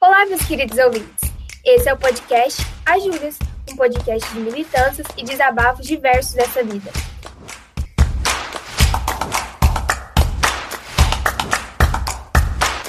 [0.00, 1.28] Olá, meus queridos ouvintes.
[1.64, 3.36] Esse é o podcast As Júlias,
[3.68, 6.88] um podcast de militâncias e desabafos diversos dessa vida.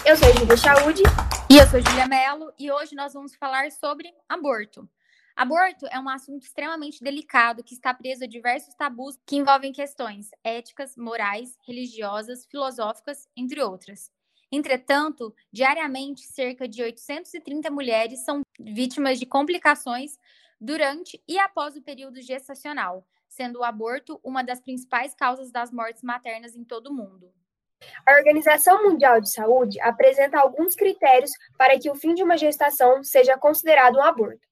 [0.05, 1.01] Eu sou a Júlia Chaude.
[1.49, 4.88] E eu sou Júlia Mello, e hoje nós vamos falar sobre aborto.
[5.36, 10.30] Aborto é um assunto extremamente delicado que está preso a diversos tabus que envolvem questões
[10.44, 14.12] éticas, morais, religiosas, filosóficas, entre outras.
[14.52, 20.17] Entretanto, diariamente, cerca de 830 mulheres são vítimas de complicações
[20.59, 26.02] durante e após o período gestacional, sendo o aborto uma das principais causas das mortes
[26.02, 27.31] maternas em todo o mundo.
[28.05, 33.03] A Organização Mundial de Saúde apresenta alguns critérios para que o fim de uma gestação
[33.03, 34.50] seja considerado um aborto.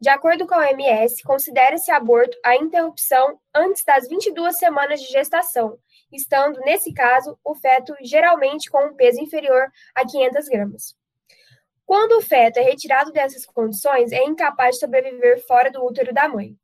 [0.00, 5.76] De acordo com a OMS, considera-se aborto a interrupção antes das 22 semanas de gestação,
[6.12, 10.96] estando, nesse caso, o feto geralmente com um peso inferior a 500 gramas.
[11.84, 16.28] Quando o feto é retirado dessas condições, é incapaz de sobreviver fora do útero da
[16.28, 16.54] mãe.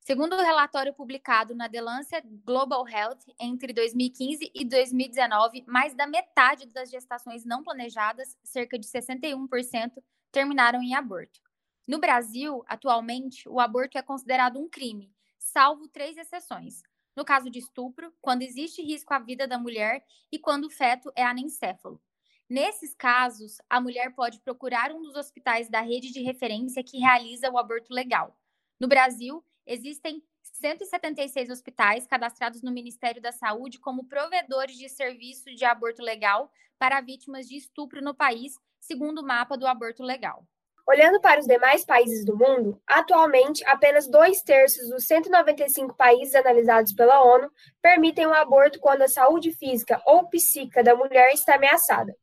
[0.00, 6.06] Segundo o relatório publicado na The Lancet Global Health, entre 2015 e 2019, mais da
[6.06, 9.92] metade das gestações não planejadas, cerca de 61%,
[10.30, 11.40] terminaram em aborto.
[11.88, 16.82] No Brasil, atualmente, o aborto é considerado um crime, salvo três exceções.
[17.16, 21.12] No caso de estupro, quando existe risco à vida da mulher e quando o feto
[21.14, 22.00] é anencéfalo.
[22.48, 27.50] Nesses casos, a mulher pode procurar um dos hospitais da rede de referência que realiza
[27.50, 28.38] o aborto legal.
[28.78, 35.64] No Brasil, existem 176 hospitais cadastrados no Ministério da Saúde como provedores de serviço de
[35.64, 40.46] aborto legal para vítimas de estupro no país, segundo o mapa do aborto legal.
[40.86, 46.92] Olhando para os demais países do mundo, atualmente apenas dois terços dos 195 países analisados
[46.92, 51.54] pela ONU permitem o um aborto quando a saúde física ou psíquica da mulher está
[51.54, 52.14] ameaçada.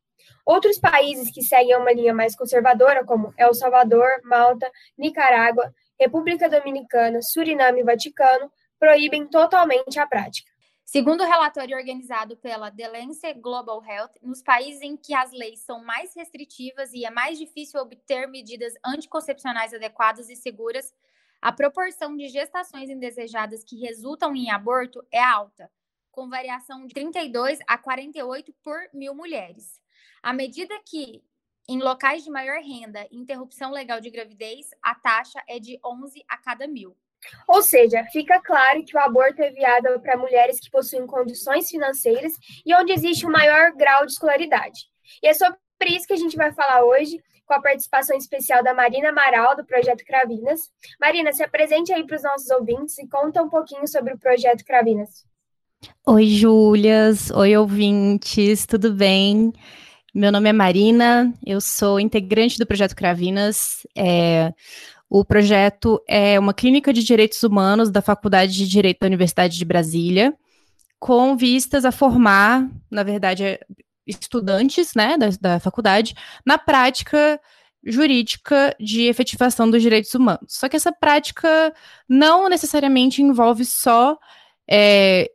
[0.46, 7.20] Outros países que seguem uma linha mais conservadora, como El Salvador, Malta, Nicarágua, República Dominicana,
[7.22, 10.51] Suriname e Vaticano, proíbem totalmente a prática.
[10.92, 15.62] Segundo o relatório organizado pela The Lancet Global Health, nos países em que as leis
[15.62, 20.94] são mais restritivas e é mais difícil obter medidas anticoncepcionais adequadas e seguras,
[21.42, 25.72] a proporção de gestações indesejadas que resultam em aborto é alta,
[26.12, 29.80] com variação de 32 a 48 por mil mulheres.
[30.22, 31.24] À medida que,
[31.70, 36.36] em locais de maior renda, interrupção legal de gravidez, a taxa é de 11 a
[36.36, 36.98] cada mil.
[37.48, 42.34] Ou seja, fica claro que o aborto é viável para mulheres que possuem condições financeiras
[42.66, 44.82] e onde existe um maior grau de escolaridade.
[45.22, 45.58] E é sobre
[45.90, 49.66] isso que a gente vai falar hoje, com a participação especial da Marina Amaral, do
[49.66, 50.62] Projeto Cravinas.
[51.00, 54.64] Marina, se apresente aí para os nossos ouvintes e conta um pouquinho sobre o Projeto
[54.64, 55.26] Cravinas.
[56.06, 57.30] Oi, Júlias.
[57.32, 58.66] Oi, ouvintes.
[58.66, 59.52] Tudo bem?
[60.14, 63.88] Meu nome é Marina, eu sou integrante do Projeto Cravinas.
[63.96, 64.54] É
[65.14, 69.66] o projeto é uma clínica de direitos humanos da Faculdade de Direito da Universidade de
[69.66, 70.34] Brasília,
[70.98, 73.60] com vistas a formar, na verdade,
[74.08, 77.38] estudantes né, da, da faculdade na prática
[77.86, 80.46] jurídica de efetivação dos direitos humanos.
[80.48, 81.74] Só que essa prática
[82.08, 84.18] não necessariamente envolve só
[84.70, 85.30] é,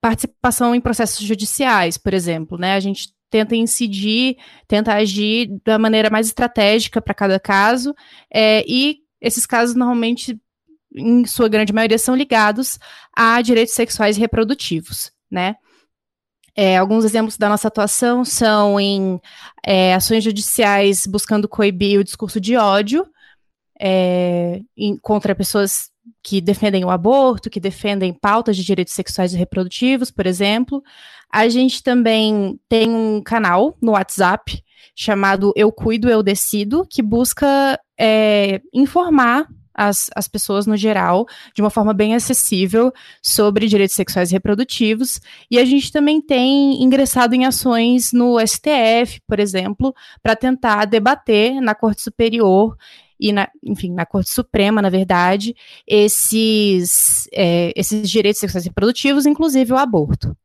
[0.00, 2.74] participação em processos judiciais, por exemplo, né?
[2.74, 7.94] A gente tenta incidir, tenta agir da maneira mais estratégica para cada caso
[8.32, 10.38] é, e esses casos normalmente,
[10.94, 12.78] em sua grande maioria, são ligados
[13.14, 15.56] a direitos sexuais e reprodutivos, né?
[16.56, 19.20] É, alguns exemplos da nossa atuação são em
[19.66, 23.04] é, ações judiciais buscando coibir o discurso de ódio
[23.80, 25.90] é, em, contra pessoas
[26.22, 30.82] que defendem o aborto, que defendem pautas de direitos sexuais e reprodutivos, por exemplo.
[31.30, 34.62] A gente também tem um canal no WhatsApp
[34.94, 41.60] chamado Eu Cuido, Eu Decido, que busca é, informar as, as pessoas no geral, de
[41.60, 45.20] uma forma bem acessível, sobre direitos sexuais e reprodutivos.
[45.50, 49.92] E a gente também tem ingressado em ações no STF, por exemplo,
[50.22, 52.76] para tentar debater na Corte Superior
[53.18, 55.54] e, na, enfim, na Corte Suprema, na verdade,
[55.86, 60.36] esses, é, esses direitos sexuais e reprodutivos, inclusive o aborto.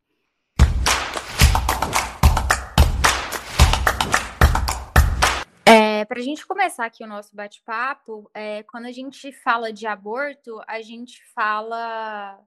[5.99, 9.85] É, para a gente começar aqui o nosso bate-papo, é, quando a gente fala de
[9.85, 12.41] aborto, a gente fala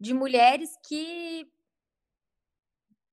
[0.00, 1.48] de mulheres que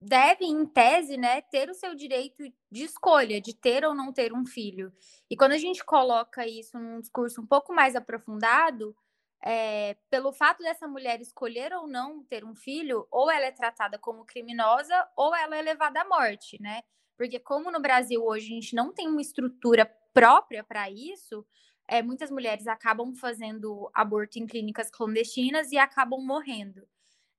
[0.01, 4.33] devem, em tese, né, ter o seu direito de escolha, de ter ou não ter
[4.33, 4.91] um filho.
[5.29, 8.97] E quando a gente coloca isso num discurso um pouco mais aprofundado,
[9.43, 13.99] é, pelo fato dessa mulher escolher ou não ter um filho, ou ela é tratada
[13.99, 16.81] como criminosa, ou ela é levada à morte, né?
[17.17, 21.45] Porque como no Brasil hoje a gente não tem uma estrutura própria para isso,
[21.87, 26.81] é, muitas mulheres acabam fazendo aborto em clínicas clandestinas e acabam morrendo.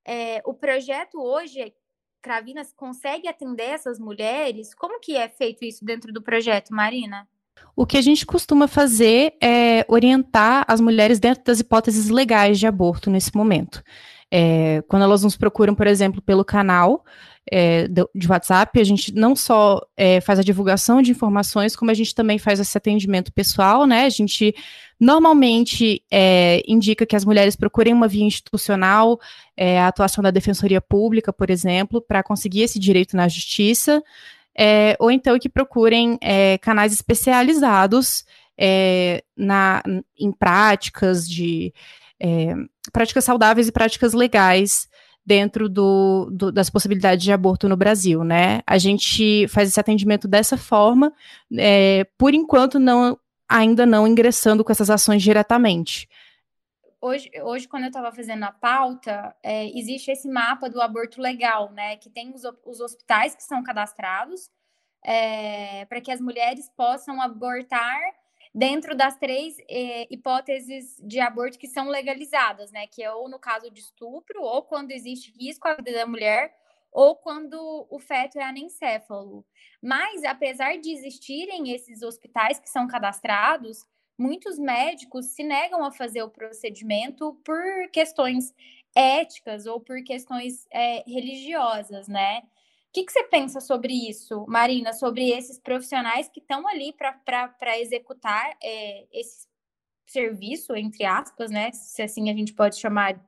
[0.05, 1.73] É, o projeto hoje,
[2.21, 4.73] Cravinas, consegue atender essas mulheres?
[4.75, 7.27] Como que é feito isso dentro do projeto, Marina?
[7.75, 12.67] O que a gente costuma fazer é orientar as mulheres dentro das hipóteses legais de
[12.67, 13.83] aborto nesse momento.
[14.35, 17.05] É, quando elas nos procuram, por exemplo, pelo canal
[17.51, 21.93] é, de WhatsApp, a gente não só é, faz a divulgação de informações, como a
[21.93, 24.05] gente também faz esse atendimento pessoal, né?
[24.05, 24.55] A gente
[24.99, 29.19] normalmente é, indica que as mulheres procurem uma via institucional,
[29.55, 34.01] é, a atuação da Defensoria Pública, por exemplo, para conseguir esse direito na justiça
[34.57, 36.17] é, ou então que procurem
[36.61, 38.25] canais especializados
[38.57, 39.81] é, na,
[40.17, 41.73] em práticas de
[42.23, 42.55] é,
[42.91, 44.87] práticas saudáveis e práticas legais
[45.25, 48.61] dentro do, do, das possibilidades de aborto no Brasil, né?
[48.65, 51.13] A gente faz esse atendimento dessa forma,
[51.57, 53.17] é, por enquanto não
[53.47, 56.07] ainda não ingressando com essas ações diretamente
[57.03, 61.69] hoje, hoje quando eu estava fazendo a pauta, é, existe esse mapa do aborto legal,
[61.71, 61.97] né?
[61.97, 64.49] Que tem os, os hospitais que são cadastrados
[65.03, 67.99] é, para que as mulheres possam abortar
[68.53, 72.85] dentro das três é, hipóteses de aborto que são legalizadas, né?
[72.87, 76.53] Que é ou no caso de estupro, ou quando existe risco à vida da mulher,
[76.91, 79.43] ou quando o feto é anencéfalo.
[79.81, 83.85] Mas, apesar de existirem esses hospitais que são cadastrados,
[84.17, 88.53] muitos médicos se negam a fazer o procedimento por questões
[88.95, 92.43] éticas ou por questões é, religiosas, né?
[92.93, 98.55] Que, que, você pensa sobre isso, Marina, sobre esses profissionais que estão ali para executar
[98.61, 99.47] é, esse
[100.05, 101.71] serviço, entre aspas, né?
[101.71, 103.19] Se assim a gente pode chamar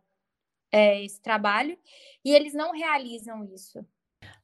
[0.71, 1.77] é, esse trabalho,
[2.23, 3.83] e eles não realizam isso?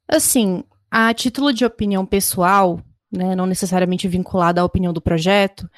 [0.08, 2.80] Assim, a título de opinião pessoal,
[3.10, 5.70] né, não necessariamente vinculada à opinião do projeto,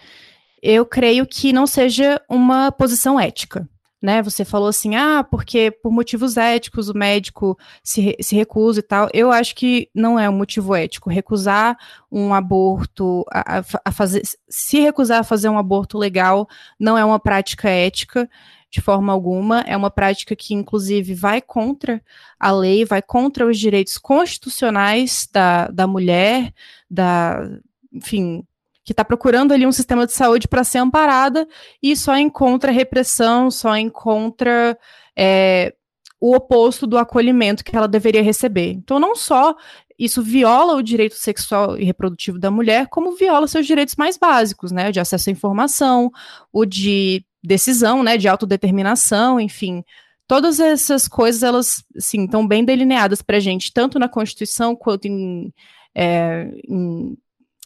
[0.63, 3.69] eu creio que não seja uma posição ética.
[4.05, 8.83] Né, você falou assim, ah, porque por motivos éticos o médico se, se recusa e
[8.83, 9.09] tal.
[9.15, 11.09] Eu acho que não é um motivo ético.
[11.09, 11.75] Recusar
[12.13, 16.47] um aborto, a, a fazer, se recusar a fazer um aborto legal,
[16.79, 18.29] não é uma prática ética
[18.71, 19.63] de forma alguma.
[19.63, 22.03] É uma prática que, inclusive, vai contra
[22.39, 26.53] a lei, vai contra os direitos constitucionais da, da mulher,
[26.91, 27.49] da,
[27.91, 28.45] enfim,
[28.85, 31.49] que está procurando ali um sistema de saúde para ser amparada
[31.83, 34.79] e só encontra repressão, só encontra
[35.17, 35.75] é,
[36.21, 38.73] o oposto do acolhimento que ela deveria receber.
[38.73, 39.57] Então, não só
[39.99, 44.73] isso viola o direito sexual e reprodutivo da mulher, como viola seus direitos mais básicos,
[44.73, 46.11] né, de acesso à informação,
[46.53, 49.85] o de decisão, né, de autodeterminação, enfim,
[50.27, 55.07] todas essas coisas elas, sim, estão bem delineadas para a gente, tanto na Constituição quanto
[55.07, 55.53] em,
[55.95, 57.17] é, em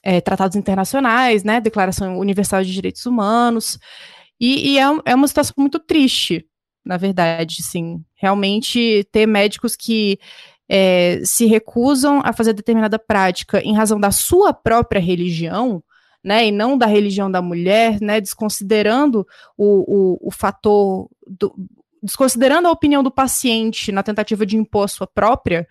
[0.08, 3.78] é, tratados internacionais, né, Declaração Universal de Direitos Humanos,
[4.40, 6.46] e, e é, é, uma situação muito triste,
[6.82, 10.18] na verdade, sim, realmente ter médicos que
[10.66, 15.84] é, se recusam a fazer determinada prática em razão da sua própria religião,
[16.24, 19.26] né, e não da religião da mulher, né, desconsiderando
[19.58, 21.54] o, o, o fator, do,
[22.02, 25.66] desconsiderando a opinião do paciente na tentativa de impor a sua própria,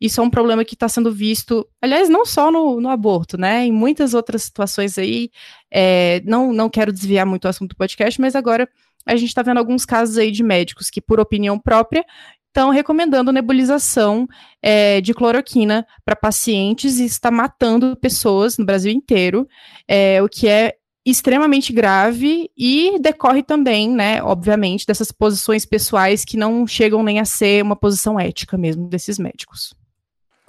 [0.00, 3.66] isso é um problema que está sendo visto, aliás, não só no, no, aborto, né?
[3.66, 5.30] Em muitas outras situações aí.
[5.70, 8.68] É, não, não quero desviar muito o assunto do podcast, mas agora
[9.06, 12.04] a gente está vendo alguns casos aí de médicos que, por opinião própria,
[12.50, 14.26] estão recomendando nebulização
[14.62, 19.46] é, de cloroquina para pacientes e está matando pessoas no Brasil inteiro,
[19.86, 20.74] é, o que é
[21.10, 27.24] extremamente grave e decorre também, né, obviamente, dessas posições pessoais que não chegam nem a
[27.24, 29.74] ser uma posição ética mesmo desses médicos.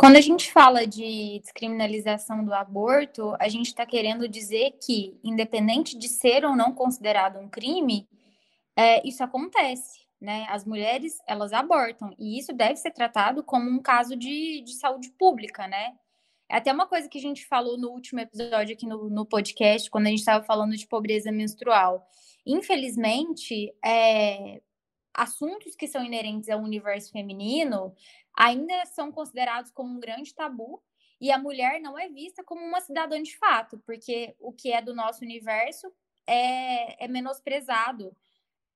[0.02, 5.96] Quando a gente fala de descriminalização do aborto, a gente está querendo dizer que, independente
[5.96, 8.08] de ser ou não considerado um crime,
[8.76, 10.48] é, isso acontece, né?
[10.50, 15.12] As mulheres, elas abortam, e isso deve ser tratado como um caso de, de saúde
[15.20, 15.94] pública, né?
[16.52, 19.90] É até uma coisa que a gente falou no último episódio aqui no, no podcast,
[19.90, 22.06] quando a gente estava falando de pobreza menstrual.
[22.46, 24.62] Infelizmente, é,
[25.14, 27.96] assuntos que são inerentes ao universo feminino
[28.38, 30.84] ainda são considerados como um grande tabu
[31.22, 34.82] e a mulher não é vista como uma cidadã de fato, porque o que é
[34.82, 35.90] do nosso universo
[36.28, 38.14] é, é menosprezado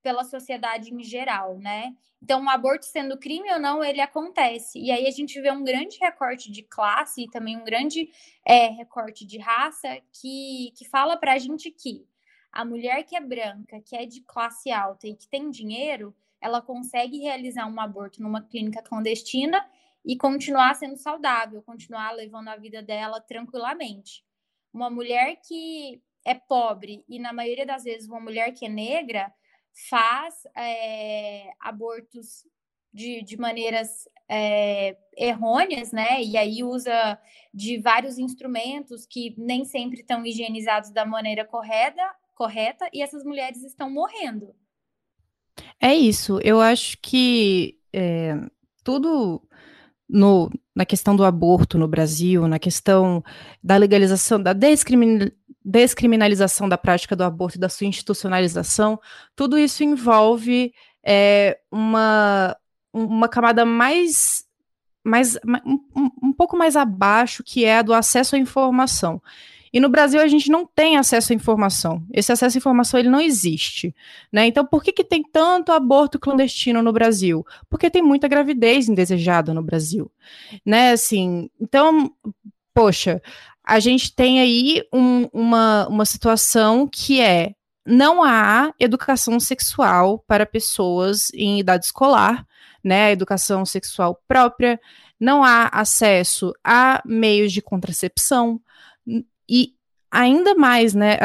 [0.05, 1.91] pela sociedade em geral, né?
[2.21, 4.77] Então, o aborto sendo crime ou não, ele acontece.
[4.77, 8.11] E aí a gente vê um grande recorte de classe e também um grande
[8.45, 12.05] é, recorte de raça que, que fala para a gente que
[12.51, 16.61] a mulher que é branca, que é de classe alta e que tem dinheiro, ela
[16.61, 19.67] consegue realizar um aborto numa clínica clandestina
[20.05, 24.23] e continuar sendo saudável, continuar levando a vida dela tranquilamente.
[24.71, 29.33] Uma mulher que é pobre e, na maioria das vezes, uma mulher que é negra
[29.89, 32.45] faz é, abortos
[32.93, 36.23] de, de maneiras é, errôneas, né?
[36.23, 37.19] E aí usa
[37.53, 42.01] de vários instrumentos que nem sempre estão higienizados da maneira correta,
[42.33, 44.55] correta e essas mulheres estão morrendo.
[45.79, 46.39] É isso.
[46.41, 48.33] Eu acho que é,
[48.83, 49.41] tudo
[50.07, 53.23] no, na questão do aborto no Brasil, na questão
[53.63, 55.31] da legalização, da descrimin,
[55.65, 58.99] descriminalização da prática do aborto e da sua institucionalização,
[59.35, 60.71] tudo isso envolve
[61.03, 62.55] é, uma,
[62.93, 64.45] uma camada mais,
[65.03, 69.19] mais um, um pouco mais abaixo, que é a do acesso à informação.
[69.73, 72.01] E no Brasil a gente não tem acesso à informação.
[72.13, 73.93] Esse acesso à informação ele não existe,
[74.31, 74.45] né?
[74.45, 77.45] Então por que, que tem tanto aborto clandestino no Brasil?
[77.69, 80.09] Porque tem muita gravidez indesejada no Brasil,
[80.65, 80.91] né?
[80.91, 82.09] Assim, então,
[82.73, 83.21] poxa,
[83.65, 87.53] a gente tem aí um, uma, uma situação que é
[87.85, 92.45] não há educação sexual para pessoas em idade escolar,
[92.83, 93.11] né?
[93.11, 94.79] Educação sexual própria,
[95.19, 98.59] não há acesso a meios de contracepção,
[99.47, 99.73] e
[100.09, 101.17] ainda mais, né?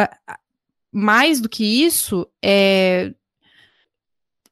[0.93, 3.13] Mais do que isso, é,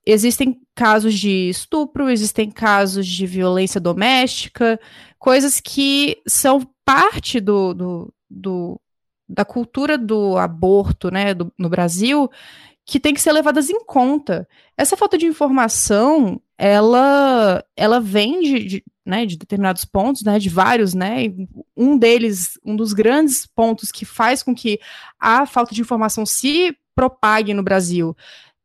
[0.07, 4.81] existem casos de estupro, existem casos de violência doméstica,
[5.19, 8.81] coisas que são parte do, do, do
[9.29, 12.31] da cultura do aborto né, do, no Brasil
[12.87, 14.49] que tem que ser levadas em conta.
[14.75, 20.49] Essa falta de informação, ela, ela vem de, de, né, de determinados pontos, né, de
[20.49, 21.25] vários, né,
[21.77, 24.81] um deles, um dos grandes pontos que faz com que
[25.21, 28.17] a falta de informação se propague no Brasil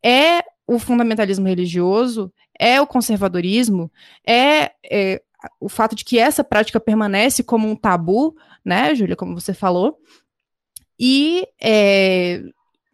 [0.02, 3.92] é o fundamentalismo religioso, é o conservadorismo,
[4.26, 5.22] é, é
[5.60, 9.98] o fato de que essa prática permanece como um tabu, né, Júlia, como você falou,
[11.00, 12.42] e é,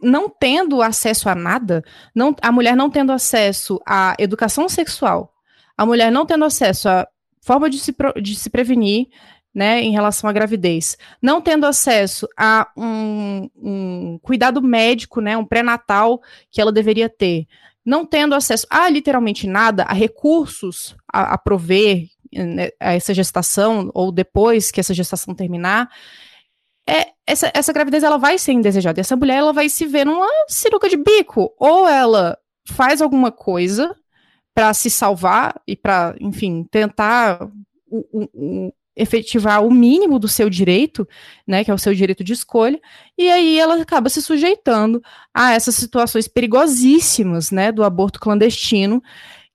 [0.01, 1.83] não tendo acesso a nada,
[2.15, 5.33] não, a mulher não tendo acesso à educação sexual,
[5.77, 7.07] a mulher não tendo acesso à
[7.41, 9.07] forma de se, de se prevenir,
[9.53, 15.45] né, em relação à gravidez, não tendo acesso a um, um cuidado médico, né, um
[15.45, 17.47] pré-natal que ela deveria ter,
[17.83, 22.07] não tendo acesso a literalmente nada, a recursos a, a prover
[22.79, 25.89] essa gestação ou depois que essa gestação terminar,
[26.87, 28.99] é, essa, essa gravidez ela vai ser indesejada.
[28.99, 31.53] E essa mulher ela vai se ver numa sinuca de bico.
[31.59, 33.95] Ou ela faz alguma coisa
[34.53, 37.47] para se salvar e para, enfim, tentar
[37.87, 41.07] o, o, o, efetivar o mínimo do seu direito,
[41.47, 42.79] né, que é o seu direito de escolha,
[43.17, 45.01] e aí ela acaba se sujeitando
[45.33, 49.01] a essas situações perigosíssimas, né, do aborto clandestino,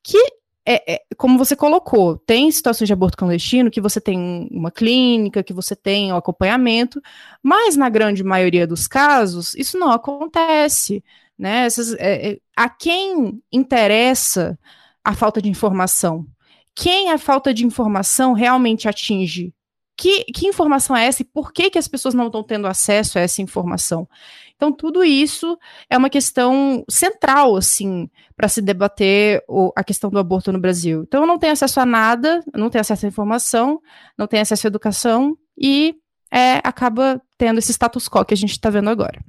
[0.03, 0.19] que
[0.67, 5.43] é, é, como você colocou, tem situações de aborto clandestino que você tem uma clínica,
[5.43, 7.03] que você tem o um acompanhamento,
[7.43, 11.05] mas na grande maioria dos casos isso não acontece.
[11.39, 11.67] Né?
[11.67, 14.59] Essas, é, é, a quem interessa
[15.05, 16.27] a falta de informação?
[16.75, 19.53] Quem a falta de informação realmente atinge?
[19.97, 23.19] Que, que informação é essa e por que, que as pessoas não estão tendo acesso
[23.19, 24.09] a essa informação?
[24.57, 25.59] Então, tudo isso
[25.91, 31.03] é uma questão central, assim, para se debater o, a questão do aborto no Brasil.
[31.07, 33.81] Então, eu não tenho acesso a nada, não tenho acesso à informação,
[34.17, 35.97] não tenho acesso à educação e
[36.31, 39.25] é, acaba tendo esse status quo que a gente está vendo agora.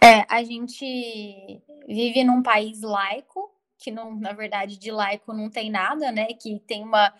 [0.00, 5.70] É, a gente vive num país laico, que não, na verdade, de laico não tem
[5.70, 6.26] nada, né?
[6.34, 7.12] Que tem uma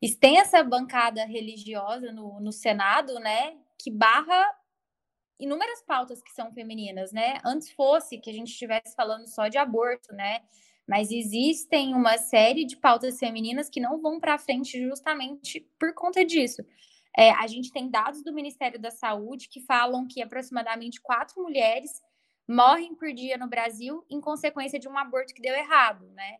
[0.00, 3.56] extensa bancada religiosa no, no Senado, né?
[3.78, 4.54] Que barra
[5.38, 7.40] inúmeras pautas que são femininas, né?
[7.44, 10.40] Antes fosse que a gente estivesse falando só de aborto, né?
[10.86, 16.24] Mas existem uma série de pautas femininas que não vão para frente justamente por conta
[16.24, 16.62] disso.
[17.16, 21.90] É, a gente tem dados do Ministério da Saúde que falam que aproximadamente quatro mulheres
[22.46, 26.38] morrem por dia no Brasil em consequência de um aborto que deu errado, né?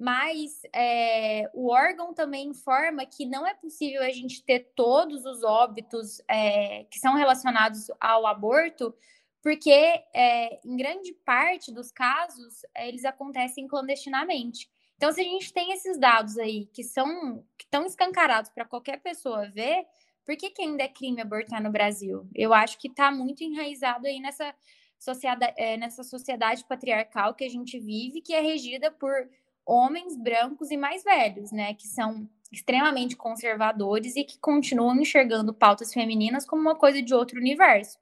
[0.00, 5.44] Mas é, o órgão também informa que não é possível a gente ter todos os
[5.44, 8.94] óbitos é, que são relacionados ao aborto,
[9.42, 14.70] porque é, em grande parte dos casos eles acontecem clandestinamente.
[14.96, 19.02] Então, se a gente tem esses dados aí que são que estão escancarados para qualquer
[19.02, 19.84] pessoa ver,
[20.24, 22.26] por que, que ainda é crime abortar no Brasil?
[22.34, 24.54] Eu acho que está muito enraizado aí nessa
[24.98, 29.28] sociedade, nessa sociedade patriarcal que a gente vive, que é regida por
[29.70, 35.92] homens brancos e mais velhos, né, que são extremamente conservadores e que continuam enxergando pautas
[35.92, 37.96] femininas como uma coisa de outro universo.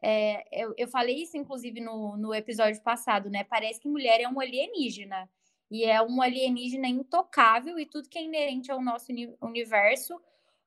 [0.00, 3.44] É, eu, eu, falei isso, inclusive, no, no episódio passado, né?
[3.44, 5.28] Parece que mulher é um alienígena.
[5.70, 9.12] e é um alienígena intocável e tudo que é inerente ao nosso
[9.42, 10.20] universo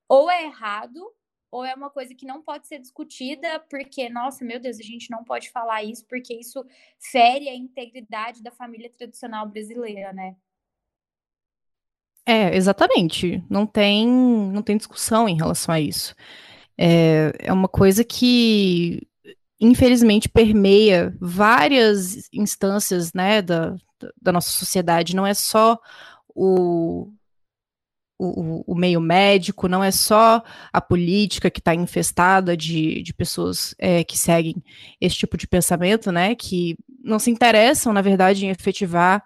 [0.08, 1.02] ou é errado
[1.54, 5.12] ou é uma coisa que não pode ser discutida porque, nossa, meu Deus, a gente
[5.12, 6.66] não pode falar isso porque isso
[7.00, 10.36] fere a integridade da família tradicional brasileira, né?
[12.26, 13.44] É, exatamente.
[13.48, 16.16] Não tem, não tem discussão em relação a isso.
[16.76, 19.08] É, é uma coisa que,
[19.60, 23.76] infelizmente, permeia várias instâncias né, da,
[24.20, 25.16] da nossa sociedade.
[25.16, 25.78] Não é só
[26.34, 27.14] o,
[28.18, 33.76] o, o, meio médico, não é só a política que está infestada de, de pessoas
[33.78, 34.56] é, que seguem
[35.02, 39.24] esse tipo de pensamento, né, que não se interessam, na verdade, em efetivar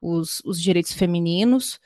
[0.00, 1.78] os, os direitos femininos.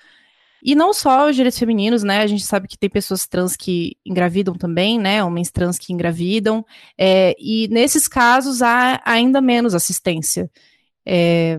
[0.63, 2.23] E não só os direitos femininos, né?
[2.23, 5.23] A gente sabe que tem pessoas trans que engravidam também, né?
[5.23, 6.65] Homens trans que engravidam.
[6.97, 10.51] É, e nesses casos há ainda menos assistência.
[11.05, 11.59] É,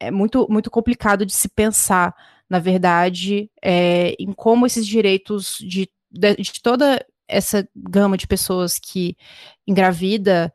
[0.00, 2.12] é muito, muito complicado de se pensar
[2.50, 8.76] na verdade, é, em como esses direitos de, de, de, toda essa gama de pessoas
[8.76, 9.16] que
[9.64, 10.52] engravida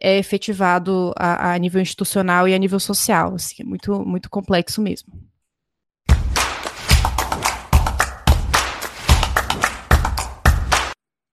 [0.00, 3.34] é efetivado a, a nível institucional e a nível social.
[3.34, 5.12] Assim, é muito, muito complexo mesmo.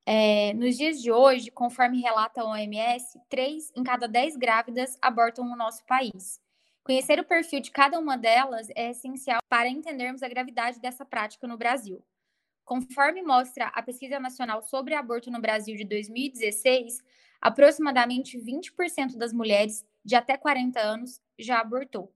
[0.07, 5.45] É, nos dias de hoje, conforme relata a OMS, três em cada dez grávidas abortam
[5.45, 6.41] no nosso país.
[6.89, 11.45] Conhecer o perfil de cada uma delas é essencial para entendermos a gravidade dessa prática
[11.45, 12.03] no Brasil.
[12.65, 17.03] Conforme mostra a Pesquisa Nacional sobre Aborto no Brasil de 2016,
[17.39, 22.11] aproximadamente 20% das mulheres de até 40 anos já abortou.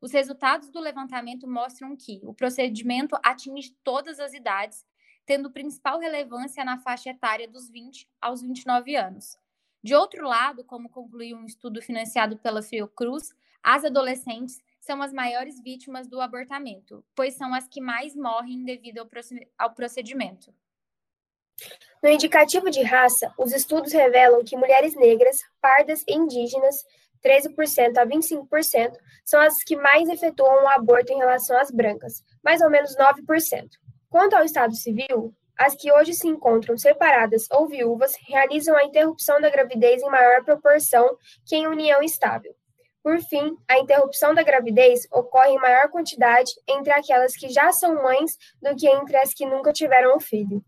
[0.00, 4.84] Os resultados do levantamento mostram que o procedimento atinge todas as idades,
[5.24, 9.38] tendo principal relevância na faixa etária dos 20 aos 29 anos.
[9.84, 13.32] De outro lado, como concluiu um estudo financiado pela Fiocruz,
[13.66, 19.04] as adolescentes são as maiores vítimas do abortamento, pois são as que mais morrem devido
[19.58, 20.54] ao procedimento.
[22.00, 26.76] No indicativo de raça, os estudos revelam que mulheres negras, pardas e indígenas,
[27.24, 32.60] 13% a 25%, são as que mais efetuam o aborto em relação às brancas, mais
[32.60, 33.68] ou menos 9%.
[34.08, 39.40] Quanto ao Estado civil, as que hoje se encontram separadas ou viúvas realizam a interrupção
[39.40, 42.54] da gravidez em maior proporção que em união estável,
[43.06, 48.02] por fim, a interrupção da gravidez ocorre em maior quantidade entre aquelas que já são
[48.02, 50.60] mães do que entre as que nunca tiveram o filho.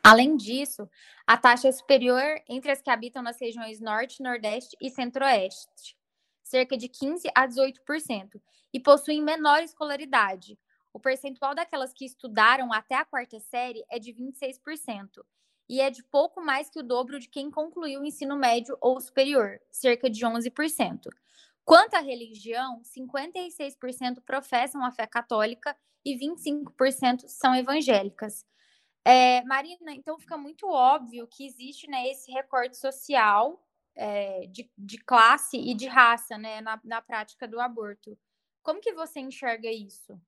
[0.00, 0.88] Além disso,
[1.26, 5.96] a taxa é superior entre as que habitam nas regiões Norte, Nordeste e Centro-Oeste,
[6.44, 8.40] cerca de 15 a 18%,
[8.72, 10.56] e possuem menor escolaridade.
[10.92, 15.24] O percentual daquelas que estudaram até a quarta série é de 26%,
[15.68, 19.00] e é de pouco mais que o dobro de quem concluiu o ensino médio ou
[19.00, 21.08] superior, cerca de 11%.
[21.64, 28.44] Quanto à religião, 56% professam a fé católica e 25% são evangélicas.
[29.04, 33.64] É, Marina, então fica muito óbvio que existe né, esse recorte social
[33.96, 38.16] é, de, de, classe e de raça né, na, na prática do aborto.
[38.62, 40.20] Como que você enxerga isso?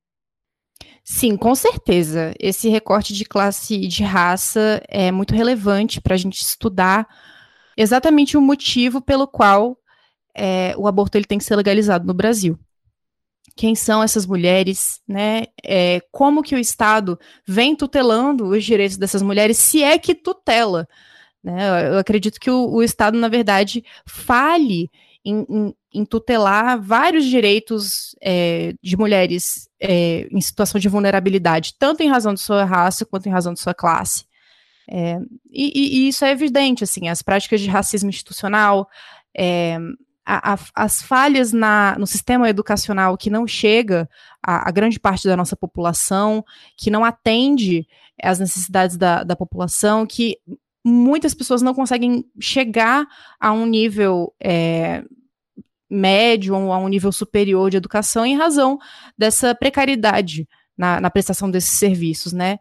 [1.04, 2.34] Sim, com certeza.
[2.38, 7.06] Esse recorte de classe e de raça é muito relevante para a gente estudar
[7.76, 9.78] exatamente o motivo pelo qual
[10.34, 12.58] é, o aborto ele tem que ser legalizado no Brasil.
[13.56, 15.44] Quem são essas mulheres, né?
[15.62, 20.88] É, como que o Estado vem tutelando os direitos dessas mulheres, se é que tutela.
[21.42, 21.88] Né?
[21.88, 24.90] Eu acredito que o, o Estado, na verdade, fale
[25.24, 32.02] em, em, em tutelar vários direitos é, de mulheres é, em situação de vulnerabilidade, tanto
[32.02, 34.24] em razão de sua raça quanto em razão de sua classe.
[34.90, 35.18] É,
[35.50, 38.88] e, e, isso é evidente, assim, as práticas de racismo institucional,
[39.34, 39.78] é,
[40.24, 44.08] a, a, as falhas na, no sistema educacional que não chega
[44.42, 46.44] a, a, grande parte da nossa população,
[46.76, 47.86] que não atende
[48.22, 50.38] às necessidades da, da população, que
[50.84, 53.06] muitas pessoas não conseguem chegar
[53.38, 55.02] a um nível é,
[55.90, 58.78] médio ou a um nível superior de educação em razão
[59.16, 62.58] dessa precariedade na, na prestação desses serviços, né?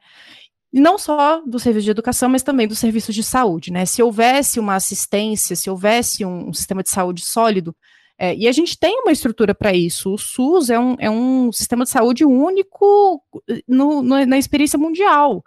[0.73, 3.85] Não só do serviço de educação, mas também do serviço de saúde, né?
[3.85, 7.75] Se houvesse uma assistência, se houvesse um, um sistema de saúde sólido,
[8.17, 10.13] é, e a gente tem uma estrutura para isso.
[10.13, 13.21] O SUS é um, é um sistema de saúde único
[13.67, 15.43] no, no, na experiência mundial.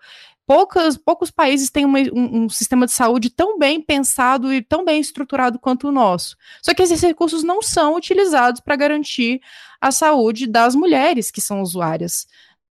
[0.46, 4.84] Poucas, poucos países têm uma, um, um, sistema de saúde tão bem pensado e tão
[4.84, 6.36] bem estruturado quanto o nosso.
[6.62, 9.40] Só que esses recursos não são utilizados para garantir
[9.80, 12.28] a saúde das mulheres que são usuárias,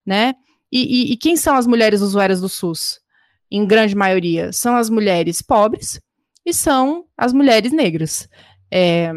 [0.07, 0.35] né?
[0.75, 2.99] E, e, e quem são as mulheres usuárias do SUS?
[3.49, 6.01] Em grande maioria, são as mulheres pobres
[6.45, 8.29] e são as mulheres negras.
[8.73, 9.13] É,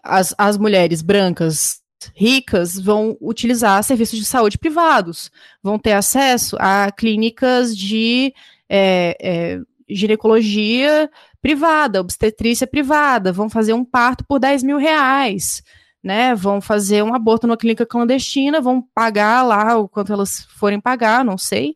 [0.00, 1.82] as, as mulheres brancas
[2.14, 5.28] ricas vão utilizar serviços de saúde privados,
[5.60, 8.32] vão ter acesso a clínicas de
[8.68, 11.10] é, é, ginecologia
[11.42, 15.62] privada, obstetrícia privada, vão fazer um parto por 10 mil reais,
[16.04, 16.34] né?
[16.34, 21.24] Vão fazer um aborto numa clínica clandestina, vão pagar lá o quanto elas forem pagar,
[21.24, 21.74] não sei,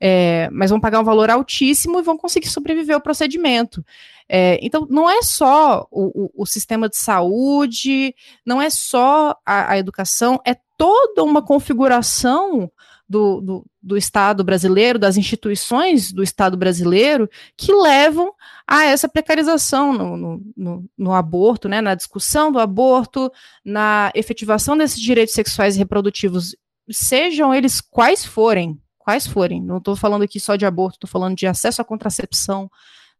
[0.00, 3.84] é, mas vão pagar um valor altíssimo e vão conseguir sobreviver ao procedimento.
[4.28, 8.14] É, então, não é só o, o, o, sistema de saúde,
[8.46, 12.70] não é só a, a educação, é toda uma configuração
[13.08, 18.32] do, do, do, Estado brasileiro, das instituições do Estado brasileiro, que levam
[18.66, 23.30] a essa precarização no, no, no, no aborto, né, na discussão do aborto,
[23.64, 26.56] na efetivação desses direitos sexuais e reprodutivos,
[26.90, 29.62] sejam eles quais forem, quais forem.
[29.62, 32.70] Não estou falando aqui só de aborto, estou falando de acesso à contracepção,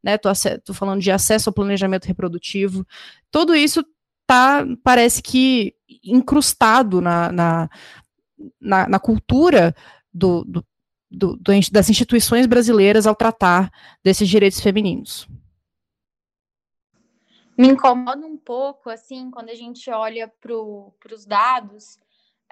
[0.02, 0.16] né?
[0.16, 2.86] Estou falando de acesso ao planejamento reprodutivo.
[3.30, 3.84] Tudo isso
[4.26, 7.70] tá, parece que incrustado na, na,
[8.60, 9.74] na, na cultura
[10.12, 10.64] do, do,
[11.10, 11.38] do,
[11.72, 13.70] das instituições brasileiras ao tratar
[14.02, 15.28] desses direitos femininos.
[17.56, 21.98] Me incomoda um pouco, assim, quando a gente olha para os dados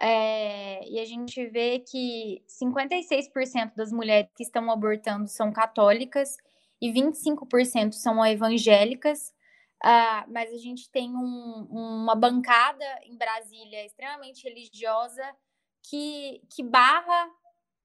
[0.00, 6.36] é, e a gente vê que 56% das mulheres que estão abortando são católicas
[6.80, 9.32] e 25% são evangélicas.
[9.84, 15.24] Uh, mas a gente tem um, uma bancada em Brasília extremamente religiosa
[15.82, 17.30] que, que barra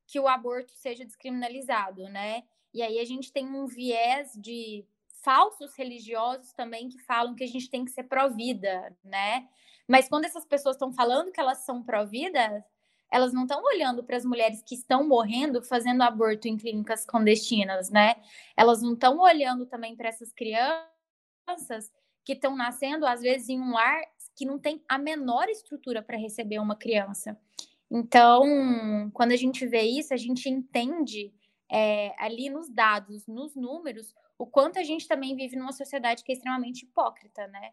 [0.06, 2.44] que o aborto seja descriminalizado, né?
[2.74, 4.86] E aí a gente tem um viés de
[5.24, 9.48] falsos religiosos também que falam que a gente tem que ser pró-vida, né?
[9.88, 12.64] Mas quando essas pessoas estão falando que elas são pró-vida,
[13.12, 17.90] elas não estão olhando para as mulheres que estão morrendo fazendo aborto em clínicas clandestinas,
[17.90, 18.16] né?
[18.56, 21.92] Elas não estão olhando também para essas crianças
[22.24, 24.02] que estão nascendo, às vezes, em um lar
[24.36, 27.40] que não tem a menor estrutura para receber uma criança.
[27.90, 31.34] Então, quando a gente vê isso, a gente entende
[31.72, 36.32] é, ali nos dados, nos números, o quanto a gente também vive numa sociedade que
[36.32, 37.72] é extremamente hipócrita, né?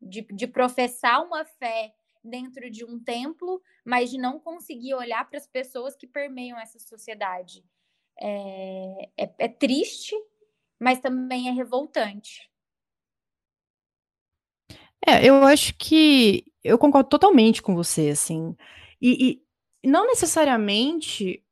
[0.00, 5.38] De, de professar uma fé dentro de um templo, mas de não conseguir olhar para
[5.38, 7.64] as pessoas que permeiam essa sociedade.
[8.20, 10.14] É, é, é triste,
[10.78, 12.50] mas também é revoltante.
[15.06, 18.56] É, eu acho que eu concordo totalmente com você, assim.
[19.00, 19.43] E,
[19.84, 21.42] não necessariamente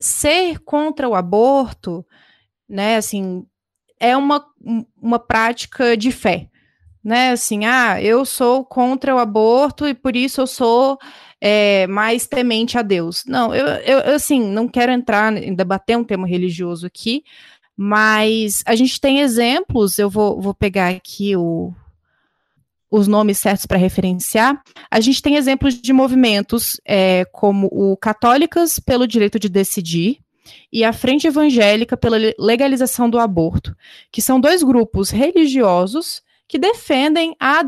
[0.00, 2.04] ser contra o aborto,
[2.68, 3.46] né, assim,
[3.98, 4.44] é uma,
[5.00, 6.50] uma prática de fé
[7.06, 7.30] né?
[7.30, 10.98] Assim, ah, eu sou contra o aborto e por isso eu sou
[11.40, 13.22] é, mais temente a Deus.
[13.28, 17.22] Não, eu, eu, assim, não quero entrar em debater um tema religioso aqui,
[17.76, 21.72] mas a gente tem exemplos, eu vou, vou pegar aqui o,
[22.90, 24.62] os nomes certos para referenciar.
[24.90, 30.18] A gente tem exemplos de movimentos é, como o Católicas pelo Direito de Decidir,
[30.72, 33.74] e a Frente Evangélica pela Legalização do Aborto,
[34.12, 37.60] que são dois grupos religiosos que defendem a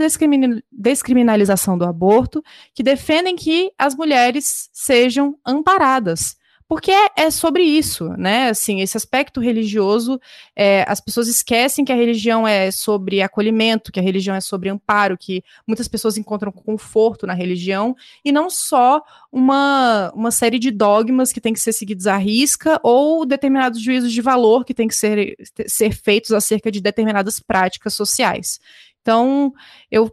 [0.71, 6.37] descriminalização do aborto, que defendem que as mulheres sejam amparadas.
[6.69, 8.51] Porque é, é sobre isso, né?
[8.51, 10.21] Assim, esse aspecto religioso,
[10.55, 14.69] é, as pessoas esquecem que a religião é sobre acolhimento, que a religião é sobre
[14.69, 19.03] amparo, que muitas pessoas encontram conforto na religião, e não só
[19.33, 24.13] uma, uma série de dogmas que tem que ser seguidos à risca, ou determinados juízos
[24.13, 28.61] de valor que tem que ser, ser feitos acerca de determinadas práticas sociais.
[29.01, 29.55] Então,
[29.91, 30.13] eu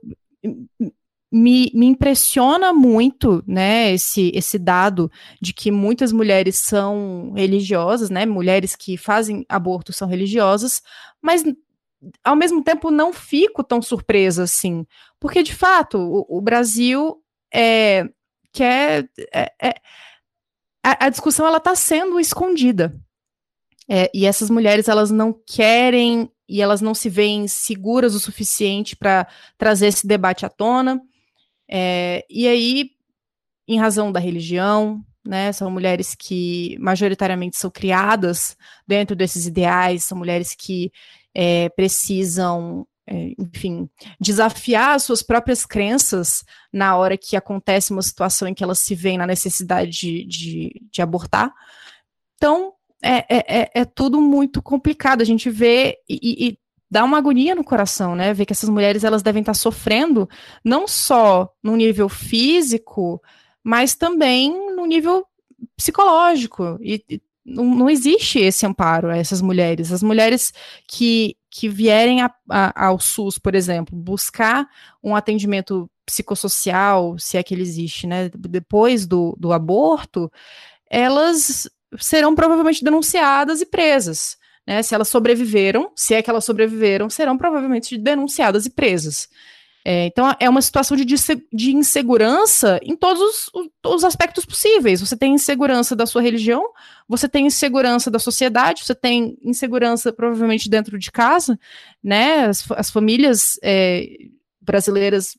[1.35, 8.25] me, me, impressiona muito, né, esse, esse dado de que muitas mulheres são religiosas, né,
[8.25, 10.81] mulheres que fazem aborto são religiosas,
[11.21, 11.43] mas
[12.23, 14.85] ao mesmo tempo não fico tão surpresa assim,
[15.19, 17.21] porque de fato o, o Brasil
[17.53, 18.05] é,
[18.53, 19.75] quer é, é,
[20.81, 22.95] a, a, discussão ela está sendo escondida
[23.89, 28.95] é, e essas mulheres elas não querem e elas não se veem seguras o suficiente
[28.95, 31.01] para trazer esse debate à tona.
[31.69, 32.91] É, e aí,
[33.67, 38.56] em razão da religião, né, são mulheres que majoritariamente são criadas
[38.88, 40.91] dentro desses ideais, são mulheres que
[41.34, 48.47] é, precisam, é, enfim, desafiar as suas próprias crenças na hora que acontece uma situação
[48.47, 51.51] em que elas se veem na necessidade de, de, de abortar.
[52.36, 55.21] Então, é, é, é, é tudo muito complicado.
[55.21, 56.58] A gente vê e, e
[56.89, 58.33] dá uma agonia no coração, né?
[58.33, 60.29] Ver que essas mulheres elas devem estar sofrendo
[60.63, 63.21] não só no nível físico,
[63.63, 65.25] mas também no nível
[65.75, 66.77] psicológico.
[66.81, 69.91] E, e não, não, existe esse amparo a essas mulheres.
[69.91, 70.51] As mulheres
[70.87, 74.67] que, que vierem a, a, ao SUS, por exemplo, buscar
[75.03, 80.31] um atendimento psicossocial, se é que ele existe, né, depois do, do aborto,
[80.89, 81.69] elas
[81.99, 84.37] serão provavelmente denunciadas e presas.
[84.67, 84.82] Né?
[84.82, 89.30] Se elas sobreviveram, se é que elas sobreviveram, serão provavelmente denunciadas e presas.
[89.88, 93.21] É, então, é uma situação de, de insegurança em todos
[93.54, 94.99] os, os, aspectos possíveis.
[94.99, 96.67] Você tem insegurança da sua religião,
[97.08, 101.60] você tem insegurança da sociedade, você tem insegurança provavelmente dentro de casa,
[102.04, 102.47] né?
[102.47, 104.08] As, as famílias é,
[104.60, 105.38] brasileiras,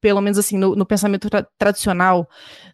[0.00, 2.28] pelo menos assim, no, no pensamento tra tradicional,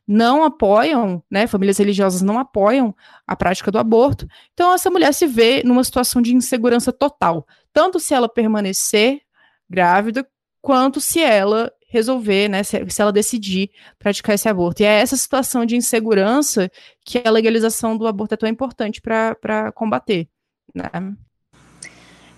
[0.06, 1.46] não apoiam, né?
[1.46, 2.94] Famílias religiosas não apoiam
[3.26, 4.26] a prática do aborto.
[4.52, 9.20] Então, essa mulher se vê numa situação de insegurança total, tanto se ela permanecer
[9.68, 10.26] grávida,
[10.60, 14.82] quanto se ela resolver, né, se, se, ela decidir praticar esse aborto.
[14.82, 16.68] E é essa situação de insegurança
[17.04, 20.28] que a legalização do aborto é tão importante para combater.
[20.74, 20.90] Né?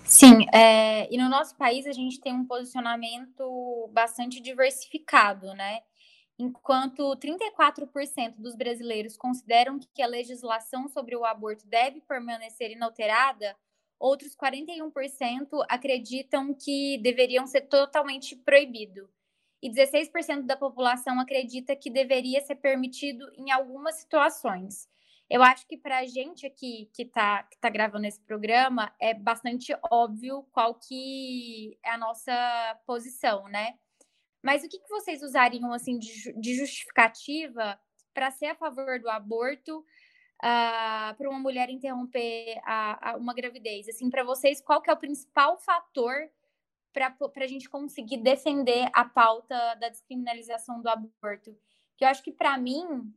[0.07, 5.81] Sim, é, e no nosso país a gente tem um posicionamento bastante diversificado, né?
[6.39, 13.53] Enquanto 34% dos brasileiros consideram que a legislação sobre o aborto deve permanecer inalterada,
[13.99, 19.09] outros 41% acreditam que deveriam ser totalmente proibido.
[19.61, 24.87] E 16% da população acredita que deveria ser permitido em algumas situações.
[25.29, 29.13] Eu acho que para a gente aqui que está que tá gravando esse programa é
[29.13, 33.77] bastante óbvio qual que é a nossa posição, né?
[34.41, 37.77] Mas o que, que vocês usariam assim de, de justificativa
[38.13, 39.83] para ser a favor do aborto uh,
[40.41, 43.89] ah, para uma mulher interromper a, a uma gravidez?
[43.89, 46.29] Assim, para vocês, qual que é o principal fator
[46.93, 51.55] para a gente conseguir defender a pauta da descriminalização do aborto?
[51.97, 53.13] Que eu acho que, para mim,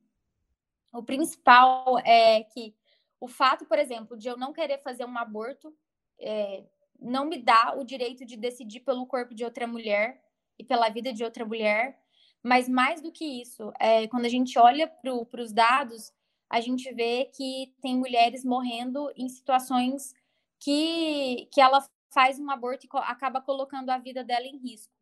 [0.92, 2.74] o principal é que
[3.20, 5.74] o fato, por exemplo, de eu não querer fazer um aborto
[6.18, 6.64] é,
[6.98, 10.22] não me dá o direito de decidir pelo corpo de outra mulher
[10.58, 11.98] e pela vida de outra mulher.
[12.42, 16.12] Mas mais do que isso, é, quando a gente olha para os dados,
[16.48, 20.14] a gente vê que tem mulheres morrendo em situações
[20.58, 24.92] que, que ela faz um aborto e acaba colocando a vida dela em risco.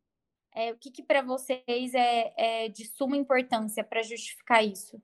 [0.54, 5.00] É, o que, que para vocês é, é de suma importância para justificar isso?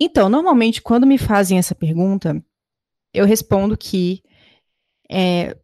[0.00, 2.42] Então, normalmente, quando me fazem essa pergunta,
[3.14, 4.22] eu respondo que
[5.10, 5.56] é,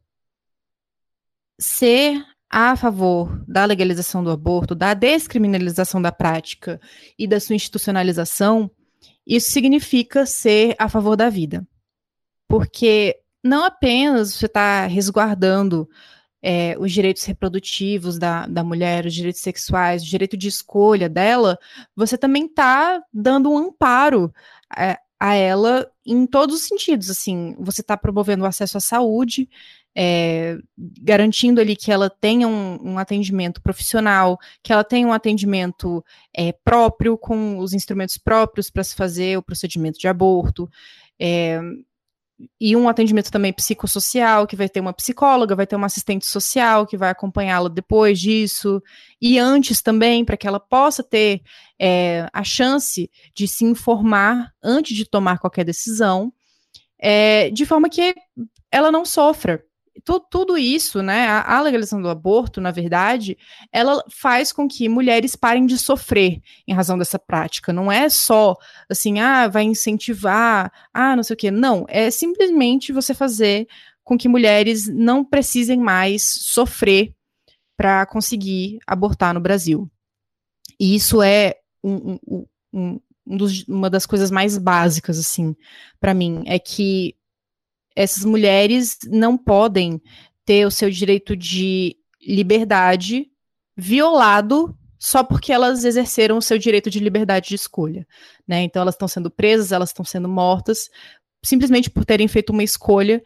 [1.58, 6.80] ser a favor da legalização do aborto, da descriminalização da prática
[7.18, 8.70] e da sua institucionalização
[9.28, 11.68] isso significa ser a favor da vida.
[12.48, 15.86] Porque não apenas você está resguardando
[16.42, 21.58] é, os direitos reprodutivos da, da mulher, os direitos sexuais, o direito de escolha dela,
[21.96, 24.32] você também está dando um amparo
[24.70, 27.10] a, a, ela em todos os sentidos.
[27.10, 29.48] Assim, você está promovendo o acesso à saúde,
[29.96, 30.56] é,
[31.02, 36.52] garantindo ali que ela tenha um, um, atendimento profissional, que ela tenha um atendimento é,
[36.52, 40.70] próprio, com os instrumentos próprios para se fazer o procedimento de aborto,
[41.18, 41.60] é,
[42.60, 46.86] e um atendimento também psicossocial, que vai ter uma psicóloga, vai ter uma assistente social
[46.86, 48.82] que vai acompanhá-la depois disso,
[49.20, 51.42] e antes também, para que ela possa ter
[51.78, 56.32] é, a chance de se informar antes de tomar qualquer decisão,
[56.98, 58.14] é, de forma que
[58.70, 59.64] ela não sofra
[60.04, 63.36] tu, tudo isso, né, a, a, legalização do aborto, na verdade,
[63.72, 67.72] ela faz com que mulheres parem de sofrer em razão dessa prática.
[67.72, 68.56] Não é só
[68.88, 71.50] assim, ah, vai incentivar, ah, não sei o quê.
[71.50, 73.66] Não, é simplesmente você fazer
[74.04, 77.14] com que mulheres não precisem mais sofrer
[77.76, 79.90] para conseguir abortar no Brasil.
[80.80, 85.54] E isso é um, um, um dos, uma das coisas mais básicas, assim,
[86.00, 87.14] para mim, é que
[87.98, 90.00] essas mulheres não podem
[90.44, 93.26] ter o seu direito de liberdade
[93.76, 98.06] violado só porque elas exerceram o seu direito de liberdade de escolha,
[98.46, 98.62] né?
[98.62, 100.88] Então elas estão sendo presas, elas estão sendo mortas
[101.44, 103.22] simplesmente por terem feito uma escolha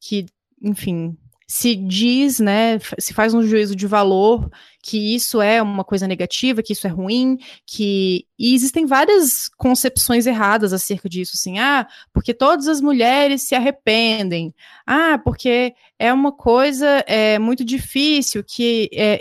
[0.00, 0.26] que,
[0.60, 4.50] enfim, se diz, né, se faz um juízo de valor
[4.82, 10.26] que isso é uma coisa negativa, que isso é ruim, que e existem várias concepções
[10.26, 14.54] erradas acerca disso, assim, ah, porque todas as mulheres se arrependem,
[14.86, 19.20] ah, porque é uma coisa é, muito difícil que é,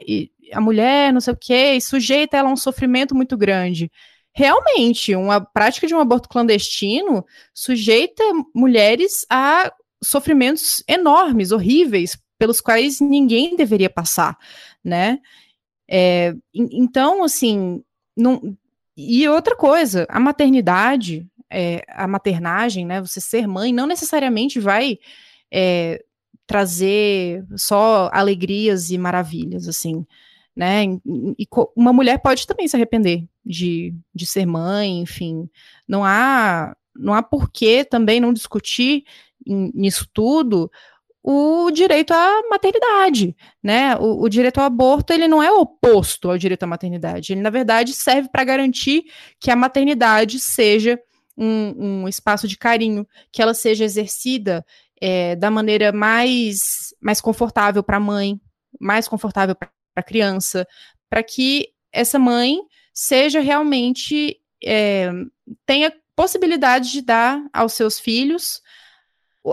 [0.51, 3.91] a mulher, não sei o quê, sujeita ela a um sofrimento muito grande.
[4.33, 9.71] Realmente, uma prática de um aborto clandestino sujeita mulheres a
[10.07, 14.37] sofrimentos enormes, horríveis, pelos quais ninguém deveria passar,
[14.83, 15.19] né?
[15.87, 17.83] É, então, assim,
[18.15, 18.57] não,
[18.97, 23.01] e outra coisa, a maternidade, é, a maternagem, né?
[23.01, 24.97] Você ser mãe não necessariamente vai
[25.51, 26.03] é,
[26.47, 30.05] trazer só alegrias e maravilhas, assim.
[30.55, 30.83] né?
[31.37, 35.49] E uma mulher pode também se arrepender de, de ser mãe, enfim.
[35.87, 39.03] Não há, não há porquê também não discutir
[39.45, 40.69] nisso tudo
[41.27, 43.95] o direito à maternidade, né?
[43.95, 47.33] O, o, direito ao aborto ele não é oposto ao direito à maternidade.
[47.33, 49.05] Ele na verdade serve para garantir
[49.39, 50.99] que a maternidade seja
[51.35, 54.63] um, um, espaço de carinho, que ela seja exercida
[55.01, 58.39] é, da maneira mais mais confortável para a mãe,
[58.79, 60.67] mais confortável para a criança,
[61.09, 62.59] para que essa mãe
[62.93, 65.11] seja realmente é,
[65.65, 68.61] tenha possibilidade de dar aos seus filhos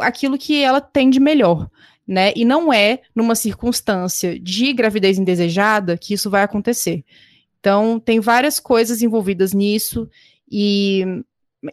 [0.00, 1.70] aquilo que ela tem de melhor.
[2.07, 2.33] Né?
[2.35, 7.05] E não é numa circunstância de gravidez indesejada que isso vai acontecer.
[7.61, 10.11] Então, tem várias coisas envolvidas nisso,
[10.50, 11.05] e,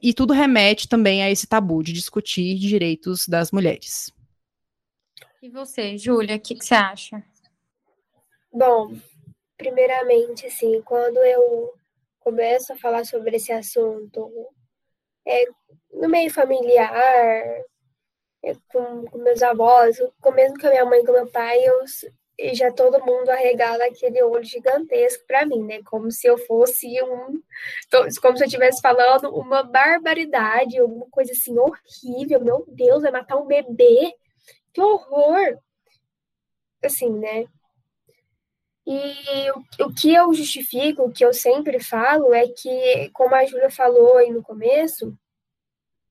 [0.02, 4.14] e tudo remete também a esse tabu de discutir direitos das mulheres.
[5.42, 7.24] E você, Júlia, o que, que, você acha?
[8.54, 8.94] Bom,
[9.58, 11.74] primeiramente, assim, quando eu
[12.20, 14.32] começo a falar sobre esse assunto
[15.26, 15.46] é,
[15.92, 16.94] no meio familiar,
[18.70, 22.54] com, com, meus avós, com, mesmo com a minha mãe e com meu pai, eu,
[22.54, 25.82] já todo mundo arregala aquele olho gigantesco para mim, né?
[25.84, 27.42] Como se eu fosse um.
[28.22, 32.40] Como se eu estivesse falando uma barbaridade, alguma coisa assim horrível.
[32.42, 34.14] Meu Deus, vai matar um bebê?
[34.74, 35.58] Que horror!
[36.84, 37.46] Assim, né?
[38.88, 43.46] E o, o que eu justifico, o que eu sempre falo, é que, como a
[43.46, 45.14] Júlia falou aí no começo,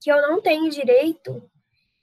[0.01, 1.43] que eu não tenho direito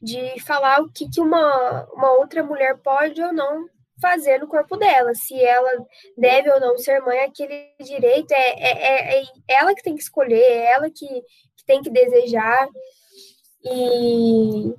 [0.06, 3.66] de falar o que, que uma, uma outra mulher pode ou não
[4.00, 5.70] fazer no corpo dela, se ela
[6.18, 10.04] deve ou não ser mãe, aquele direito é, é, é, é ela que tem que
[10.04, 12.68] escolher, é ela que, que tem que desejar.
[13.64, 14.76] E,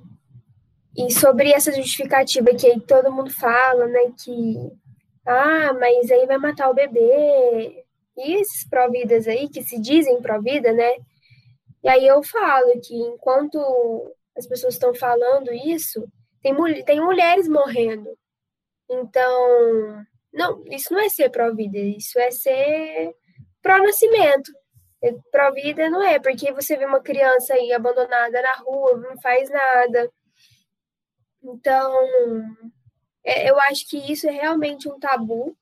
[0.97, 4.71] e sobre essa justificativa que aí todo mundo fala, né, que
[5.25, 7.83] ah, mas aí vai matar o bebê.
[8.17, 10.95] E esses pró-vidas aí, que se dizem pró-vida, né?
[11.83, 13.59] E aí eu falo que enquanto
[14.37, 16.07] as pessoas estão falando isso,
[16.41, 18.17] tem, tem mulheres morrendo.
[18.89, 23.15] Então, não, isso não é ser pró-vida, isso é ser
[23.61, 24.51] pró-nascimento.
[25.31, 30.11] Pró-vida não é, porque você vê uma criança aí abandonada na rua, não faz nada.
[31.43, 31.93] Então,
[33.23, 35.55] é, eu acho que isso é realmente um tabu.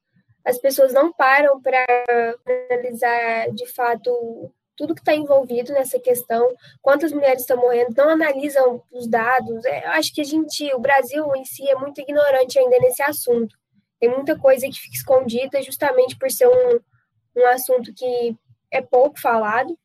[0.43, 1.85] As pessoas não param para
[2.69, 8.81] analisar de fato tudo que está envolvido nessa questão, quantas mulheres estão morrendo, não analisam
[8.91, 9.63] os dados.
[9.65, 13.01] É, eu acho que a gente, o Brasil em si é muito ignorante ainda nesse
[13.01, 13.55] assunto.
[13.99, 16.79] Tem muita coisa que fica escondida justamente por ser um,
[17.37, 18.35] um assunto que
[18.71, 19.77] é pouco falado.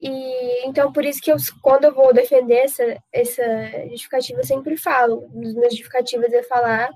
[0.00, 3.44] E então por isso que eu, quando eu vou defender essa, essa
[3.88, 5.28] justificativa, eu sempre falo.
[5.32, 6.90] Das minhas justificativas é falar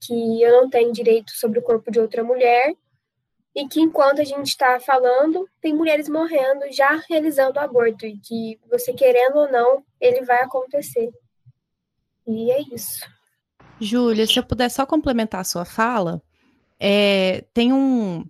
[0.00, 2.74] que eu não tenho direito sobre o corpo de outra mulher
[3.54, 8.58] e que enquanto a gente está falando, tem mulheres morrendo já realizando aborto e que
[8.68, 11.10] você querendo ou não, ele vai acontecer.
[12.26, 13.06] E é isso.
[13.80, 16.22] Júlia, se eu puder só complementar a sua fala,
[16.80, 18.24] é, tem um,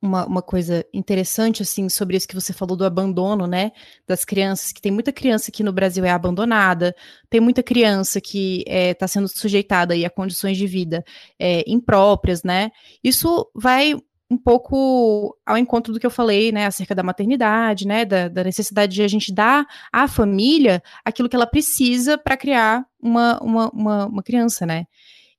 [0.00, 3.72] uma, uma coisa interessante, assim, sobre isso que você falou do abandono, né,
[4.06, 6.94] das crianças, que tem muita criança que no Brasil é abandonada,
[7.28, 11.04] tem muita criança que está é, tá sendo sujeitada aí a condições de vida
[11.38, 12.70] é, impróprias, né,
[13.02, 13.94] isso vai
[14.30, 18.44] um pouco ao encontro do que eu falei, né, acerca da maternidade, né, da, da
[18.44, 23.70] necessidade de a gente dar à família aquilo que ela precisa para criar uma, uma,
[23.70, 24.84] uma, uma, criança, né.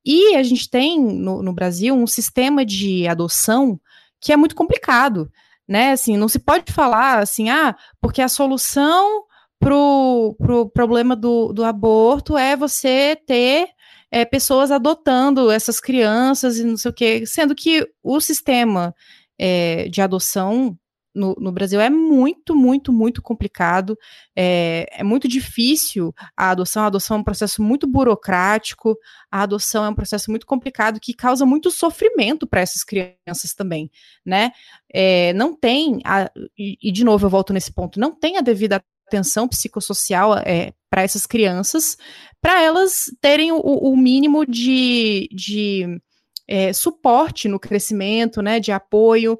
[0.04, 3.80] E a gente tem no, no Brasil um sistema de adoção
[4.20, 5.32] que é muito complicado,
[5.68, 5.92] né?
[5.92, 9.24] Assim, não se pode falar assim, ah, porque a solução
[9.60, 13.70] pro, pro problema do, do aborto é você ter
[14.12, 18.94] é, pessoas adotando essas crianças e não sei o quê, sendo que o sistema
[19.38, 20.78] é, de adoção
[21.14, 23.98] no, no, Brasil é muito, muito, muito complicado.
[24.36, 26.84] É, é, muito difícil a adoção.
[26.84, 28.98] A adoção é um processo muito burocrático.
[29.32, 33.90] A adoção é um processo muito complicado que causa muito sofrimento para essas crianças também,
[34.26, 34.52] né?
[34.94, 38.42] É, não tem, a, e, e, de novo eu volto nesse ponto, não tem a
[38.42, 41.98] devida atenção psicossocial é, para essas crianças,
[42.42, 46.00] para elas terem o, o mínimo de, de
[46.48, 48.60] é, suporte no crescimento, né?
[48.60, 49.38] De apoio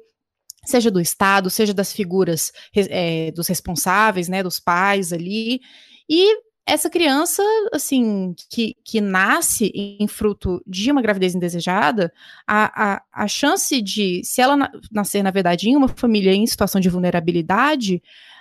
[0.64, 5.60] seja do Estado, seja das figuras é, dos responsáveis, né, dos pais ali,
[6.08, 7.42] e essa criança,
[7.72, 12.12] assim, que, que nasce em fruto de uma gravidez indesejada,
[12.46, 16.46] a, a, a chance de, se ela na, nascer, na verdade, em uma família em
[16.46, 18.00] situação de vulnerabilidade,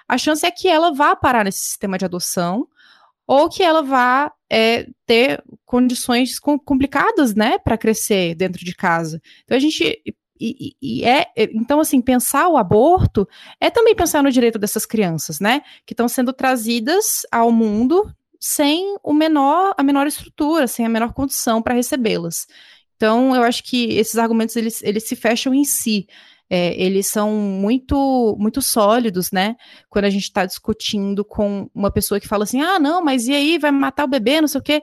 [0.10, 2.68] a chance é que ela vá parar nesse sistema de adoção,
[3.28, 9.22] ou que ela vá é, ter condições complicadas, né, para crescer dentro de casa.
[9.46, 10.02] Então a gente
[10.42, 13.28] e, e, é, então, assim, pensar o aborto
[13.60, 15.62] é também pensar no direito dessas crianças, né?
[15.86, 21.12] Que estão sendo trazidas ao mundo sem o menor, a menor estrutura, sem a menor
[21.12, 22.48] condição para recebê-las.
[22.96, 26.08] Então, eu acho que esses argumentos eles, eles se fecham em si.
[26.50, 29.56] É, eles são muito muito sólidos, né?
[29.90, 33.34] Quando a gente está discutindo com uma pessoa que fala assim, ah, não, mas e
[33.34, 34.82] aí, vai matar o bebê, não sei o quê.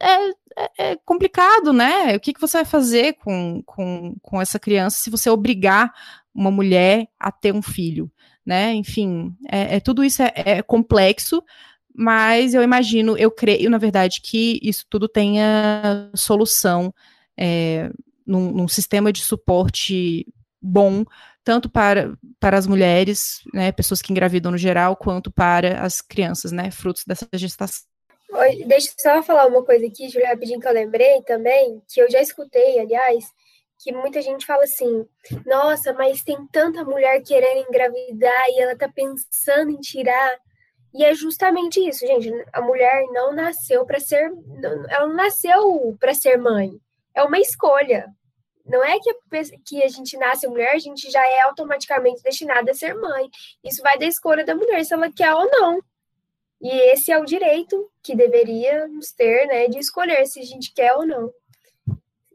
[0.00, 2.16] É, é, é complicado, né?
[2.16, 5.92] O que, que você vai fazer com, com, com essa criança se você obrigar
[6.34, 8.10] uma mulher a ter um filho,
[8.44, 8.74] né?
[8.74, 11.42] Enfim, é, é tudo isso é, é complexo,
[11.94, 16.92] mas eu imagino, eu creio, na verdade, que isso tudo tenha solução
[17.36, 17.90] é,
[18.26, 20.26] num, num, sistema de suporte
[20.66, 21.04] bom,
[21.44, 26.50] tanto para, para as mulheres, né, pessoas que engravidam no geral, quanto para as crianças,
[26.52, 27.84] né, frutos dessa gestação.
[28.32, 32.00] Oi, deixa eu só falar uma coisa aqui, Júlia, rapidinho, que eu lembrei também, que
[32.00, 33.24] eu já escutei, aliás,
[33.78, 35.06] que muita gente fala assim:
[35.44, 40.38] nossa, mas tem tanta mulher querendo engravidar e ela tá pensando em tirar.
[40.94, 42.32] E é justamente isso, gente.
[42.52, 44.32] A mulher não nasceu para ser.
[44.88, 46.70] Ela não nasceu para ser mãe.
[47.14, 48.06] É uma escolha.
[48.66, 49.14] Não é que a,
[49.64, 53.28] que a gente nasce mulher, a gente já é automaticamente destinada a ser mãe.
[53.62, 55.80] Isso vai da escolha da mulher, se ela quer ou não.
[56.60, 60.94] E esse é o direito que deveríamos ter, né, de escolher se a gente quer
[60.94, 61.32] ou não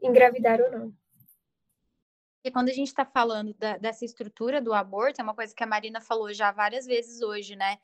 [0.02, 0.92] engravidar ou não.
[2.44, 5.62] E quando a gente está falando da, dessa estrutura do aborto, é uma coisa que
[5.62, 7.78] a Marina falou já várias vezes hoje, né?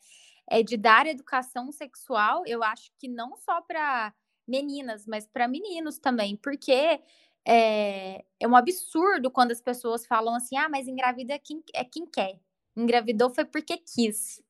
[0.49, 4.12] é, de dar educação sexual, eu acho que não só para
[4.46, 7.01] meninas, mas para meninos também, porque
[7.47, 11.84] é, é, um absurdo quando as pessoas falam assim: ah, mas engravida é quem, é
[11.84, 12.39] quem quer.
[12.76, 14.43] Engravidou foi porque quis.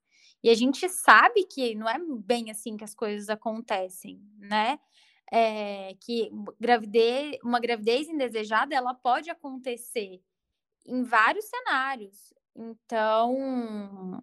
[0.43, 4.79] E a gente sabe que não é bem assim que as coisas acontecem, né?
[5.31, 10.23] É, que gravidez, uma gravidez indesejada ela pode acontecer
[10.87, 12.33] em vários cenários.
[12.57, 14.23] Então,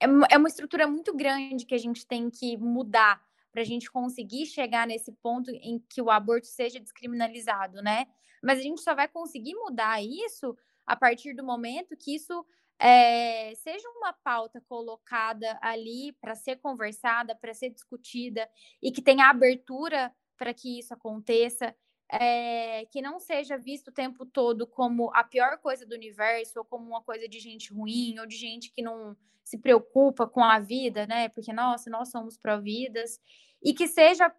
[0.00, 3.23] é, é uma estrutura muito grande que a gente tem que mudar
[3.54, 8.04] para a gente conseguir chegar nesse ponto em que o aborto seja descriminalizado, né?
[8.42, 12.44] Mas a gente só vai conseguir mudar isso a partir do momento que isso
[12.80, 18.50] é, seja uma pauta colocada ali para ser conversada, para ser discutida
[18.82, 21.72] e que tenha abertura para que isso aconteça
[22.10, 26.64] é, que não seja visto o tempo todo como a pior coisa do universo, ou
[26.64, 30.58] como uma coisa de gente ruim, ou de gente que não se preocupa com a
[30.58, 31.28] vida, né?
[31.28, 33.20] Porque, nossa, nós somos pró-vidas,
[33.62, 34.32] e que seja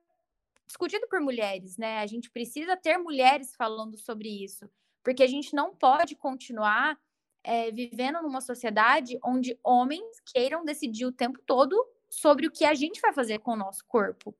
[0.65, 1.99] discutido por mulheres, né?
[1.99, 4.69] A gente precisa ter mulheres falando sobre isso,
[5.03, 6.97] porque a gente não pode continuar
[7.43, 11.75] é, vivendo numa sociedade onde homens queiram decidir o tempo todo
[12.09, 14.35] sobre o que a gente vai fazer com o nosso corpo.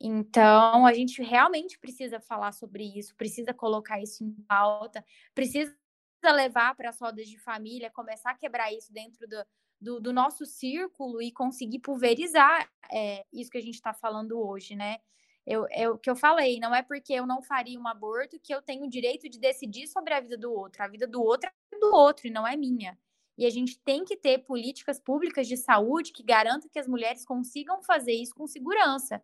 [0.00, 5.76] Então, a gente realmente precisa falar sobre isso, precisa colocar isso em pauta, precisa
[6.24, 9.44] levar para as rodas de família, começar a quebrar isso dentro do,
[9.78, 14.74] do, do nosso círculo e conseguir pulverizar é, isso que a gente está falando hoje,
[14.74, 14.98] né?
[15.46, 18.54] Eu, é o que eu falei, não é porque eu não faria um aborto que
[18.54, 20.82] eu tenho o direito de decidir sobre a vida do outro.
[20.82, 22.98] A vida do outro é do outro e não é minha.
[23.36, 27.24] E a gente tem que ter políticas públicas de saúde que garantam que as mulheres
[27.24, 29.22] consigam fazer isso com segurança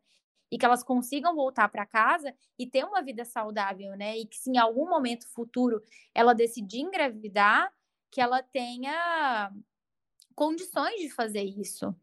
[0.51, 4.17] e que elas consigam voltar para casa e ter uma vida saudável, né?
[4.19, 5.83] E que se em algum momento futuro
[6.15, 7.73] ela decidir engravidar,
[8.11, 9.53] que ela tenha
[10.35, 11.95] condições de fazer isso.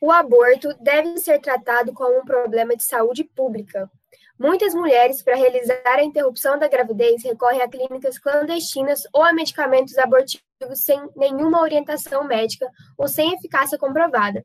[0.00, 3.90] O aborto deve ser tratado como um problema de saúde pública,
[4.38, 9.96] Muitas mulheres, para realizar a interrupção da gravidez, recorrem a clínicas clandestinas ou a medicamentos
[9.96, 14.44] abortivos sem nenhuma orientação médica ou sem eficácia comprovada.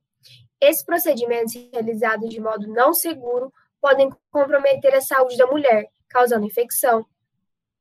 [0.62, 7.06] Esses procedimentos, realizados de modo não seguro, podem comprometer a saúde da mulher, causando infecção,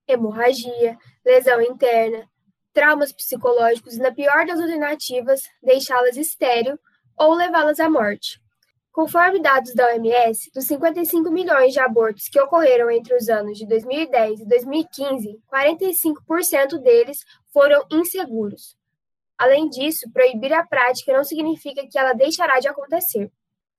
[0.08, 2.28] hemorragia, lesão interna,
[2.72, 6.78] traumas psicológicos e, na pior das alternativas, deixá-las estéril
[7.16, 8.40] ou levá-las à morte.
[8.92, 13.66] Conforme dados da OMS, dos 55 milhões de abortos que ocorreram entre os anos de
[13.66, 17.20] 2010 e 2015, 45% deles
[17.52, 18.76] foram inseguros.
[19.38, 23.30] Além disso, proibir a prática não significa que ela deixará de acontecer.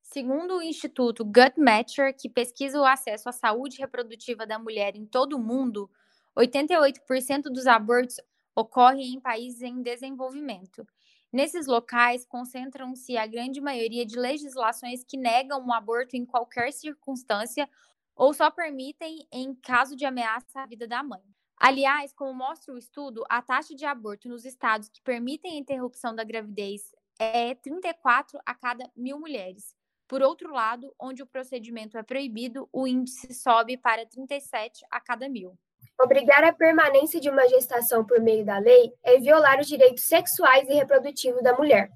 [0.02, 5.36] Segundo o Instituto Guttmacher, que pesquisa o acesso à saúde reprodutiva da mulher em todo
[5.36, 5.88] o mundo,
[6.36, 8.16] 88% dos abortos
[8.54, 10.86] ocorrem em países em desenvolvimento.
[11.32, 17.66] Nesses locais concentram-se a grande maioria de legislações que negam o aborto em qualquer circunstância
[18.14, 21.22] ou só permitem em caso de ameaça à vida da mãe.
[21.56, 26.14] Aliás, como mostra o estudo, a taxa de aborto nos estados que permitem a interrupção
[26.14, 29.74] da gravidez é 34 a cada mil mulheres.
[30.06, 35.30] Por outro lado, onde o procedimento é proibido, o índice sobe para 37 a cada
[35.30, 35.58] mil.
[36.00, 40.68] Obrigar a permanência de uma gestação por meio da lei é violar os direitos sexuais
[40.68, 41.88] e reprodutivos da mulher.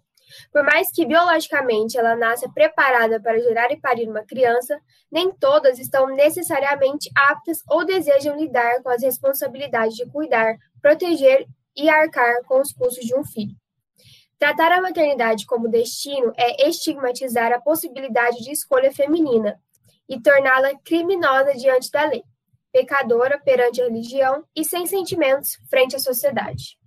[0.52, 4.78] Por mais que biologicamente ela nasça preparada para gerar e parir uma criança,
[5.10, 11.88] nem todas estão necessariamente aptas ou desejam lidar com as responsabilidades de cuidar, proteger e
[11.88, 13.54] arcar com os custos de um filho.
[14.38, 19.58] Tratar a maternidade como destino é estigmatizar a possibilidade de escolha feminina
[20.08, 22.22] e torná-la criminosa diante da lei,
[22.76, 26.78] pecadora perante a religião e sem sentimentos frente à sociedade.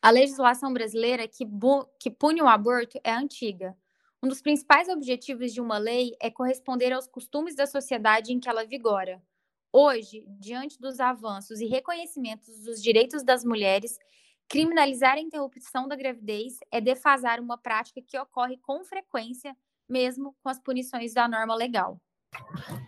[0.00, 1.44] A legislação brasileira que,
[2.00, 3.76] que pune o aborto é antiga.
[4.22, 8.48] Um dos principais objetivos de uma lei é corresponder aos costumes da sociedade em que
[8.48, 9.22] ela vigora.
[9.70, 13.98] Hoje, diante dos avanços e reconhecimentos dos direitos das mulheres,
[14.48, 19.54] criminalizar a interrupção da gravidez é defasar uma prática que ocorre com frequência,
[19.86, 22.00] mesmo com as punições da norma legal.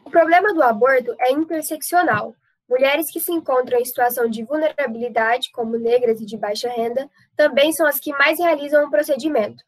[0.05, 2.35] O problema do aborto é interseccional.
[2.69, 7.73] Mulheres que se encontram em situação de vulnerabilidade, como negras e de baixa renda, também
[7.73, 9.63] são as que mais realizam o procedimento.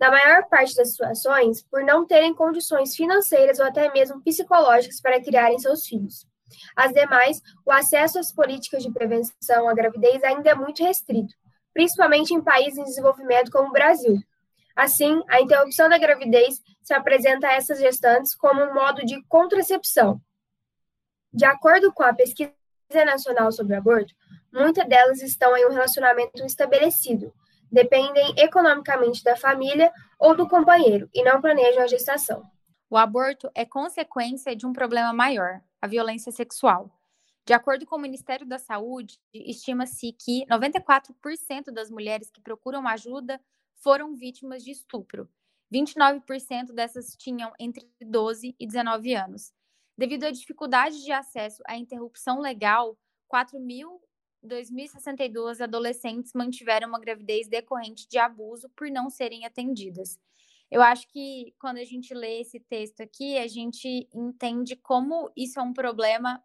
[0.00, 5.22] Na maior parte das situações, por não terem condições financeiras ou até mesmo psicológicas para
[5.22, 6.26] criarem seus filhos.
[6.74, 11.34] As demais, o acesso às políticas de prevenção à gravidez ainda é muito restrito,
[11.72, 14.18] principalmente em países em desenvolvimento como o Brasil.
[14.80, 20.18] Assim, a interrupção da gravidez se apresenta a essas gestantes como um modo de contracepção,
[21.30, 22.50] de acordo com a Pesquisa
[23.04, 24.14] Nacional sobre Aborto,
[24.50, 27.30] muitas delas estão em um relacionamento estabelecido,
[27.70, 32.42] dependem economicamente da família ou do companheiro e não planejam a gestação.
[32.88, 36.90] O aborto é consequência de um problema maior, a violência sexual.
[37.44, 43.38] De acordo com o Ministério da Saúde, estima-se que 94% das mulheres que procuram ajuda
[43.82, 45.28] foram vítimas de estupro.
[45.72, 49.52] 29% dessas tinham entre 12 e 19 anos.
[49.96, 52.98] Devido à dificuldade de acesso à interrupção legal,
[53.32, 60.18] 4.262 adolescentes mantiveram uma gravidez decorrente de abuso por não serem atendidas.
[60.70, 65.58] Eu acho que quando a gente lê esse texto aqui, a gente entende como isso
[65.58, 66.42] é um problema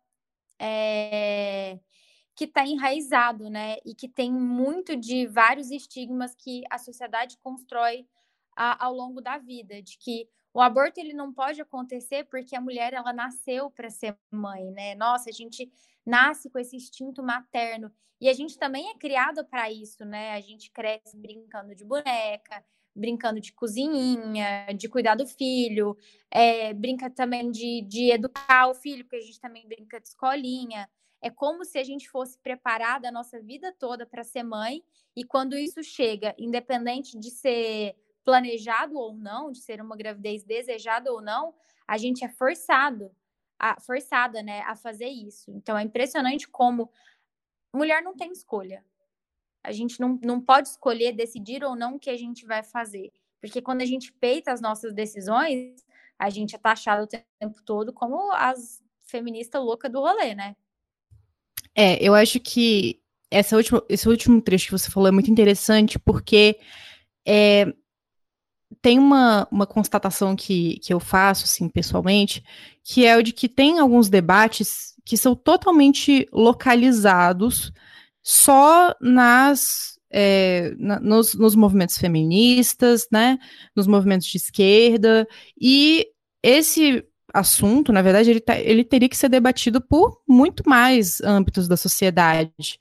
[0.59, 1.79] é,
[2.35, 3.77] que está enraizado, né?
[3.85, 8.05] E que tem muito de vários estigmas que a sociedade constrói
[8.55, 12.61] a, ao longo da vida, de que o aborto ele não pode acontecer porque a
[12.61, 14.95] mulher ela nasceu para ser mãe, né?
[14.95, 15.71] Nossa, a gente
[16.05, 20.33] nasce com esse instinto materno e a gente também é criado para isso, né?
[20.33, 22.63] A gente cresce brincando de boneca,
[22.95, 25.97] brincando de cozinhinha, de cuidar do filho,
[26.31, 30.89] é, brinca também de, de educar o filho, porque a gente também brinca de escolinha.
[31.21, 34.83] É como se a gente fosse preparada a nossa vida toda para ser mãe,
[35.15, 41.11] e quando isso chega, independente de ser planejado ou não, de ser uma gravidez desejada
[41.11, 41.53] ou não,
[41.87, 43.11] a gente é forçado,
[43.57, 45.51] a, forçada, né, a fazer isso.
[45.51, 46.91] Então é impressionante como
[47.73, 48.83] mulher não tem escolha.
[49.63, 53.11] A gente não, não pode escolher decidir ou não o que a gente vai fazer.
[53.39, 55.85] Porque quando a gente peita as nossas decisões,
[56.17, 60.55] a gente é taxado o tempo todo como as feministas loucas do rolê, né?
[61.75, 62.99] É, eu acho que
[63.29, 66.57] essa última, esse último trecho que você falou é muito interessante, porque
[67.27, 67.73] é,
[68.81, 72.43] tem uma, uma constatação que, que eu faço, assim, pessoalmente,
[72.83, 77.71] que é o de que tem alguns debates que são totalmente localizados
[78.23, 83.37] só nas é, na, nos, nos, movimentos feministas, né,
[83.75, 85.27] nos movimentos de esquerda,
[85.59, 86.07] e
[86.41, 87.03] esse
[87.35, 91.75] assunto, na verdade, ele, tá, ele teria que ser debatido por muito mais âmbitos da
[91.75, 92.79] sociedade.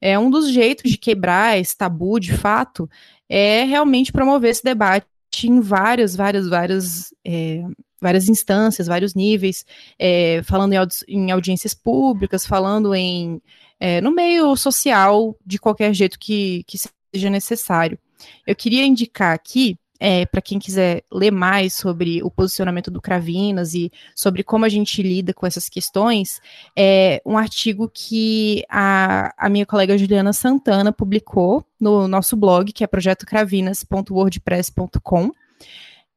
[0.00, 2.88] É um dos jeitos de quebrar esse tabu, de fato,
[3.28, 5.06] é realmente promover esse debate
[5.44, 7.64] em várias, várias, várias, é,
[8.00, 9.64] várias instâncias, vários níveis,
[9.98, 13.40] é, falando em, audi em, audiências públicas, falando em
[13.80, 16.78] é, no meio social, de qualquer jeito que, que
[17.14, 17.98] seja necessário.
[18.46, 23.74] Eu queria indicar aqui é, para quem quiser ler mais sobre o posicionamento do Cravinas
[23.74, 26.40] e sobre como a gente lida com essas questões,
[26.76, 32.84] é um artigo que a, a minha colega Juliana Santana publicou no nosso blog, que
[32.84, 35.32] é projetocravinas.wordpress.com.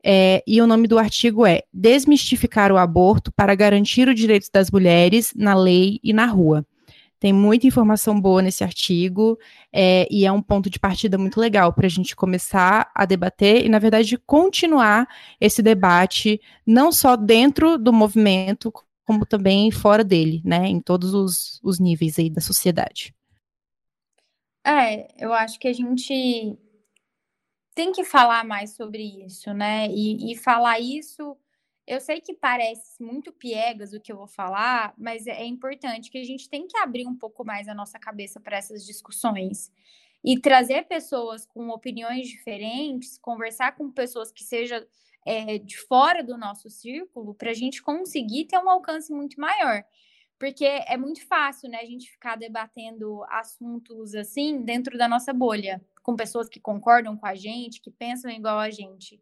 [0.03, 4.71] É, e o nome do artigo é Desmistificar o aborto para garantir os direitos das
[4.71, 6.65] mulheres na lei e na rua.
[7.21, 9.37] Tem muita informação boa nesse artigo
[9.71, 13.63] é, e é um ponto de partida muito legal para a gente começar a debater
[13.63, 15.07] e, na verdade, continuar
[15.39, 18.73] esse debate, não só dentro do movimento,
[19.05, 23.13] como também fora dele, né, em todos os, os níveis aí da sociedade.
[24.65, 26.57] É, eu acho que a gente
[27.75, 29.87] tem que falar mais sobre isso, né?
[29.91, 31.37] E, e falar isso,
[31.91, 36.09] eu sei que parece muito piegas o que eu vou falar, mas é, é importante
[36.09, 39.69] que a gente tem que abrir um pouco mais a nossa cabeça para essas discussões
[40.23, 44.81] e trazer pessoas com opiniões diferentes, conversar com pessoas que sejam
[45.25, 49.83] é, de fora do nosso círculo, para a gente conseguir ter um alcance muito maior.
[50.39, 55.83] Porque é muito fácil, né, a gente ficar debatendo assuntos assim dentro da nossa bolha,
[56.01, 59.21] com pessoas que concordam com a gente, que pensam igual a gente.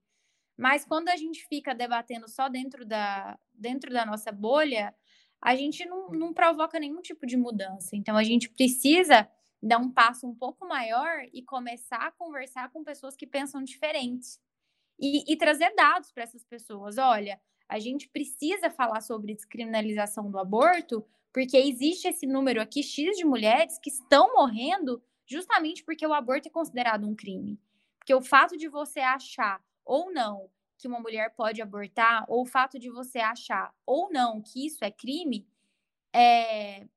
[0.59, 4.93] Mas quando a gente fica debatendo só dentro da, dentro da nossa bolha,
[5.41, 7.95] a gente não, não provoca nenhum tipo de mudança.
[7.95, 9.25] Então a gente precisa
[9.63, 14.37] dar um passo um pouco maior e começar a conversar com pessoas que pensam diferentes.
[14.99, 16.97] E, e trazer dados para essas pessoas.
[16.97, 17.39] Olha,
[17.69, 23.23] a gente precisa falar sobre descriminalização do aborto, porque existe esse número aqui, X de
[23.23, 27.57] mulheres, que estão morrendo justamente porque o aborto é considerado um crime.
[27.97, 32.45] Porque o fato de você achar ou não que uma mulher pode abortar, ou o
[32.45, 35.45] fato de você achar ou não que isso é crime,
[36.15, 36.87] é,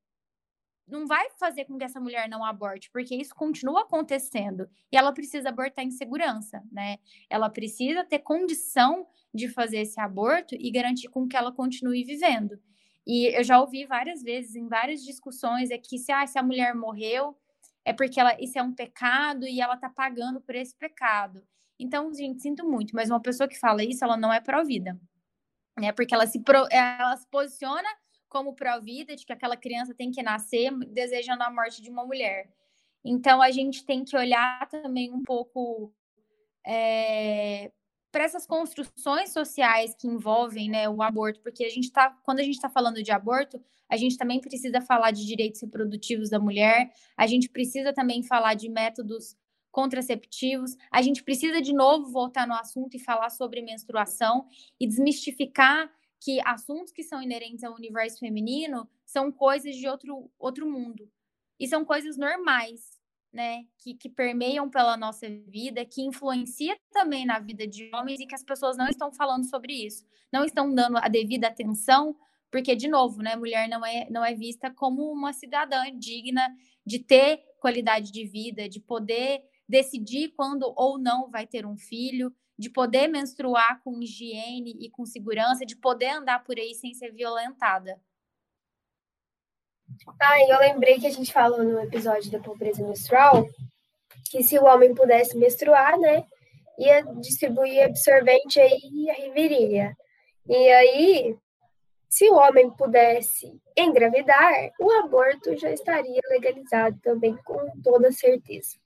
[0.87, 5.13] não vai fazer com que essa mulher não aborte, porque isso continua acontecendo e ela
[5.13, 6.99] precisa abortar em segurança, né?
[7.31, 12.61] Ela precisa ter condição de fazer esse aborto e garantir com que ela continue vivendo.
[13.07, 16.43] E eu já ouvi várias vezes em várias discussões é que se, ah, se a
[16.43, 17.37] mulher morreu
[17.85, 21.43] é porque ela, isso é um pecado e ela tá pagando por esse pecado.
[21.83, 24.97] Então, gente, sinto muito, mas uma pessoa que fala isso, ela não é pró-vida.
[25.79, 25.91] Né?
[25.91, 27.89] Porque ela se, pro, ela se posiciona
[28.29, 32.49] como pró-vida, de que aquela criança tem que nascer desejando a morte de uma mulher.
[33.05, 35.93] Então, a gente tem que olhar também um pouco
[36.65, 37.73] é,
[38.13, 42.45] para essas construções sociais que envolvem né, o aborto, porque a gente está, quando a
[42.45, 46.93] gente está falando de aborto, a gente também precisa falar de direitos reprodutivos da mulher,
[47.17, 49.37] a gente precisa também falar de métodos
[49.73, 54.47] contraceptivos, a gente precisa de novo voltar no assunto e falar sobre menstruação
[54.79, 60.71] e desmistificar que assuntos que são inerentes ao universo feminino são coisas de outro, outro
[60.71, 61.11] mundo.
[61.59, 63.01] E são coisas normais,
[63.33, 63.65] né?
[63.79, 68.35] Que, que permeiam pela nossa vida, que influencia também na vida de homens e que
[68.35, 70.05] as pessoas não estão falando sobre isso.
[70.33, 72.15] Não estão dando a devida atenção,
[72.51, 73.35] porque, de novo, né?
[73.35, 76.47] Mulher não é, não é vista como uma cidadã digna
[76.87, 79.43] de ter qualidade de vida, de poder
[79.73, 85.07] decidir quando ou não vai ter um filho, de poder menstruar com higiene e com
[85.07, 87.99] segurança, de poder andar por aí sem ser violentada.
[90.21, 93.47] Ah, eu lembrei que a gente falou no episódio da pobreza menstrual
[94.31, 96.25] que se o homem pudesse menstruar, né,
[96.79, 99.97] ia distribuir absorvente aí a virilha.
[100.47, 101.37] E aí,
[102.09, 108.82] se o homem pudesse engravidar, o aborto já estaria legalizado também com toda certeza.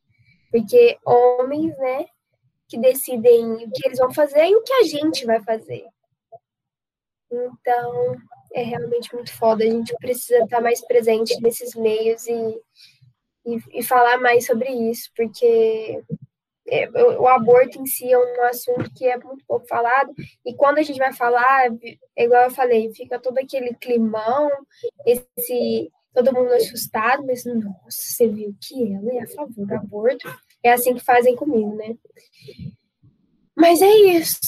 [0.51, 2.07] Porque homens, né,
[2.69, 5.85] que decidem o que eles vão fazer e o que a gente vai fazer.
[7.31, 8.17] Então,
[8.53, 9.65] é realmente muito foda.
[9.65, 12.61] A gente precisa estar mais presente nesses meios e,
[13.45, 16.03] e, e falar mais sobre isso, porque
[16.69, 20.13] é, o aborto em si é um assunto que é muito pouco falado,
[20.45, 21.69] e quando a gente vai falar,
[22.17, 24.51] é igual eu falei, fica todo aquele climão,
[25.05, 30.27] esse todo mundo assustado, mas nossa, você viu que ela é a favor do aborto.
[30.63, 31.95] É assim que fazem comigo, né?
[33.55, 34.41] Mas é isso.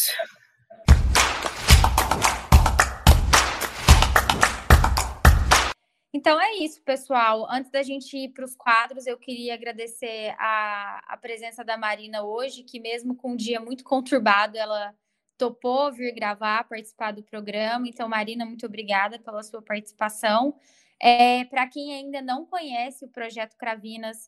[6.11, 7.47] Então é isso, pessoal.
[7.51, 12.23] Antes da gente ir para os quadros, eu queria agradecer a, a presença da Marina
[12.23, 14.95] hoje, que mesmo com um dia muito conturbado, ela
[15.37, 17.87] topou vir gravar, participar do programa.
[17.87, 20.59] Então, Marina, muito obrigada pela sua participação.
[21.01, 24.27] É, Para quem ainda não conhece o projeto Cravinas,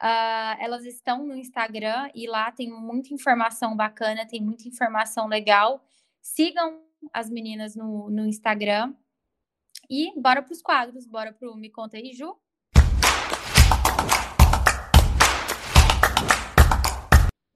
[0.00, 5.84] uh, elas estão no Instagram e lá tem muita informação bacana, tem muita informação legal.
[6.20, 6.80] Sigam
[7.12, 8.94] as meninas no, no Instagram.
[9.90, 12.36] E bora para os quadros, bora para o Me Conta aí, Ju.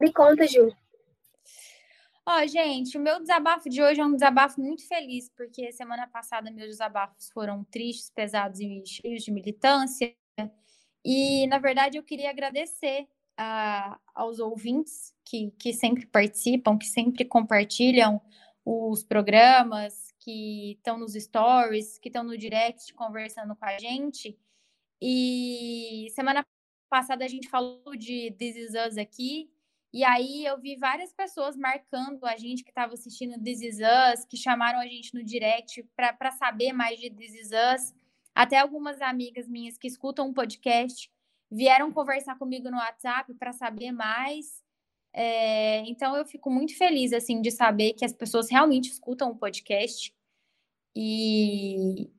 [0.01, 0.86] Me conta, Ju.
[2.29, 6.09] Ó, oh, gente, o meu desabafo de hoje é um desabafo muito feliz, porque semana
[6.09, 10.13] passada meus desabafos foram tristes, pesados e cheios de militância.
[11.05, 13.03] E, na verdade, eu queria agradecer
[13.39, 18.21] uh, aos ouvintes que, que sempre participam, que sempre compartilham
[18.65, 24.37] os programas, que estão nos stories, que estão no direct conversando com a gente.
[25.01, 26.45] E semana
[26.91, 29.49] passada a gente falou de This Is Us aqui,
[29.97, 34.27] e aí eu vi várias pessoas marcando a gente que estava assistindo This Is Us,
[34.27, 37.95] que chamaram a gente no direct para saber mais de This Is Us.
[38.35, 41.11] Até algumas amigas minhas que escutam o um podcast
[41.51, 44.63] vieram conversar comigo no WhatsApp para saber mais.
[45.15, 49.39] É, então eu fico muito feliz assim de saber que as pessoas realmente escutam o
[49.39, 50.15] podcast
[50.95, 52.11] e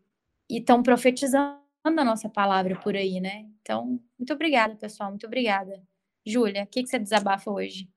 [0.50, 3.48] estão profetizando a nossa palavra por aí, né?
[3.62, 5.80] Então, muito obrigada, pessoal, muito obrigada.
[6.28, 7.88] Júlia, o que, que você desabafa hoje?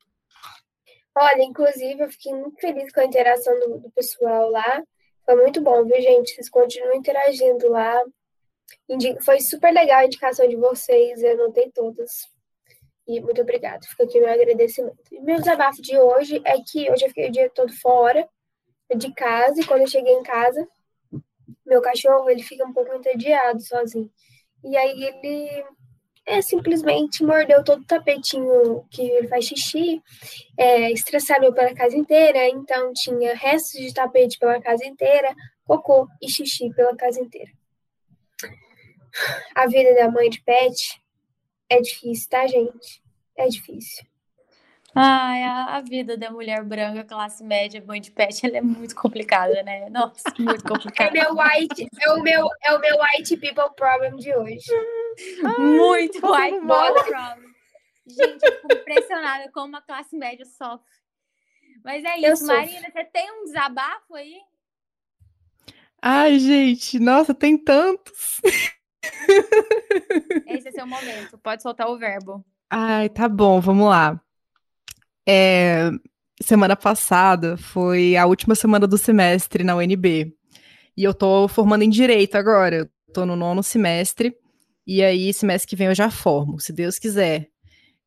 [1.17, 4.83] Olha, inclusive, eu fiquei muito feliz com a interação do, do pessoal lá.
[5.25, 6.35] Foi muito bom, viu, gente?
[6.35, 8.03] Vocês continuam interagindo lá.
[9.25, 12.29] Foi super legal a indicação de vocês, eu anotei todas.
[13.07, 13.87] E muito obrigada.
[13.87, 14.97] Fica aqui meu agradecimento.
[15.11, 18.29] E meu desabafo de hoje é que hoje eu fiquei o dia todo fora
[18.97, 20.67] de casa e quando eu cheguei em casa,
[21.67, 24.11] meu cachorro ele fica um pouco entediado sozinho.
[24.65, 25.65] E aí ele
[26.31, 30.01] é, simplesmente mordeu todo o tapetinho que ele faz xixi,
[30.57, 30.93] é,
[31.53, 36.97] pela casa inteira, então tinha restos de tapete pela casa inteira, cocô e xixi pela
[36.97, 37.51] casa inteira.
[39.57, 41.03] A vida da mãe de pet
[41.69, 43.03] é difícil, tá, gente?
[43.37, 44.05] É difícil.
[44.95, 48.95] Ai, a, a vida da mulher branca, classe média, mãe de pet, ela é muito
[48.95, 49.89] complicada, né?
[49.89, 51.11] Nossa, muito complicada.
[51.11, 54.71] É, meu white, é, o meu, é o meu white people problem de hoje.
[55.59, 57.51] Muito white problem.
[58.07, 60.87] Gente, eu fico impressionada como a classe média sofre.
[61.85, 64.37] Mas é isso, Marina, você tem um desabafo aí?
[66.03, 68.41] Ai, gente, nossa, tem tantos.
[70.47, 72.45] Esse é seu momento, pode soltar o verbo.
[72.69, 74.21] Ai, tá bom, vamos lá.
[75.27, 75.91] É,
[76.43, 80.35] semana passada foi a última semana do semestre na UNB.
[80.97, 82.77] E eu tô formando em Direito agora.
[82.77, 84.37] Eu tô no nono semestre.
[84.93, 87.49] E aí, semestre que vem eu já formo, se Deus quiser.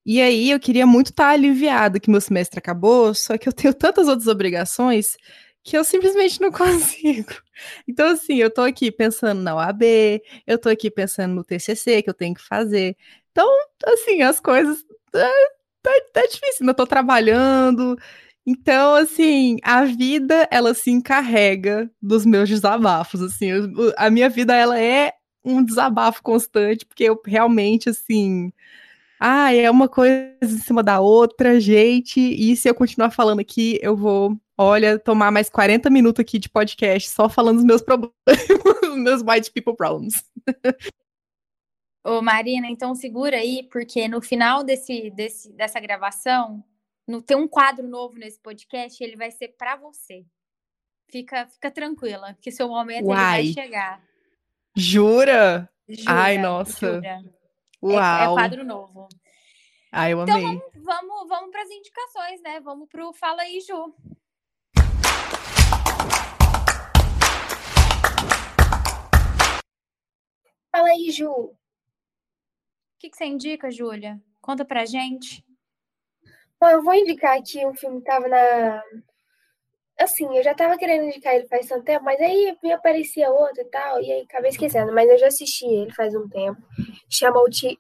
[0.05, 3.53] E aí, eu queria muito estar tá aliviado que meu semestre acabou, só que eu
[3.53, 5.15] tenho tantas outras obrigações
[5.63, 7.31] que eu simplesmente não consigo.
[7.87, 9.81] Então, assim, eu tô aqui pensando na OAB,
[10.45, 12.97] eu tô aqui pensando no TCC que eu tenho que fazer.
[13.31, 13.47] Então,
[13.85, 15.31] assim, as coisas tá,
[15.81, 17.97] tá, tá difícil, ainda tô trabalhando.
[18.45, 24.53] Então, assim, a vida, ela se encarrega dos meus desabafos, assim, eu, a minha vida,
[24.53, 25.13] ela é
[25.43, 28.51] um desabafo constante, porque eu realmente, assim,
[29.19, 33.79] ah, é uma coisa em cima da outra, gente, e se eu continuar falando aqui,
[33.81, 38.13] eu vou Olha, tomar mais 40 minutos aqui de podcast só falando dos meus problemas,
[38.97, 40.23] meus white people problems.
[42.03, 46.63] Ô, Marina, então segura aí, porque no final desse, desse, dessa gravação,
[47.07, 50.23] no, tem um quadro novo nesse podcast, ele vai ser para você.
[51.09, 54.03] Fica, fica tranquila, que seu momento vai chegar.
[54.75, 55.69] Jura?
[55.87, 56.95] Jura Ai, nossa.
[56.95, 57.23] Jura.
[57.81, 57.95] Uau.
[57.95, 59.07] É, é quadro novo.
[59.91, 60.47] Ai, eu então, amei.
[60.47, 62.59] Então vamos, vamos, vamos para as indicações, né?
[62.59, 63.93] Vamos para o Fala aí, Ju.
[70.71, 71.29] Fala aí, Ju.
[71.29, 71.55] O
[72.97, 74.19] que, que você indica, Júlia?
[74.41, 75.45] Conta pra gente.
[76.59, 78.83] Bom, eu vou indicar aqui um filme que tava na.
[79.99, 83.61] Assim, eu já tava querendo indicar ele faz tanto tempo, mas aí me aparecia outro
[83.61, 84.93] e tal, e aí acabei esquecendo.
[84.93, 86.61] Mas eu já assisti ele faz um tempo.
[87.09, 87.77] Chama o, ti...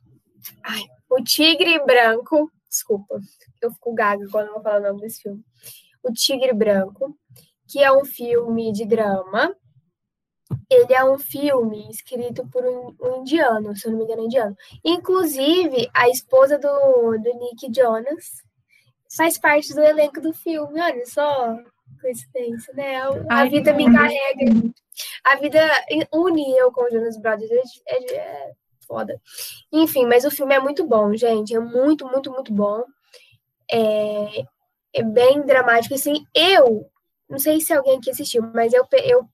[0.63, 2.51] Ai, o Tigre Branco.
[2.69, 3.19] Desculpa,
[3.61, 5.43] eu fico gaga quando eu vou falar o nome desse filme.
[6.03, 7.17] O Tigre Branco,
[7.67, 9.55] que é um filme de drama
[10.69, 14.25] ele é um filme escrito por um, um, indiano, se eu não me engano, é
[14.25, 14.57] indiano.
[14.83, 18.43] Inclusive, a esposa do, do Nick Jonas
[19.15, 20.81] faz parte do elenco do filme.
[20.81, 21.57] Olha só,
[22.03, 22.97] coincidência, né?
[22.97, 24.45] A, Ai, vida me carrega.
[25.23, 25.59] A vida
[26.13, 27.49] une eu com o Jonas Brothers.
[27.87, 28.51] É, é, é
[28.85, 29.19] foda.
[29.71, 31.55] Enfim, mas o filme é muito bom, gente.
[31.55, 32.83] É muito, muito, muito bom.
[33.71, 34.45] É,
[34.93, 35.95] é bem dramático.
[35.95, 36.89] Assim, eu
[37.29, 39.27] não sei se alguém aqui assistiu, mas eu, eu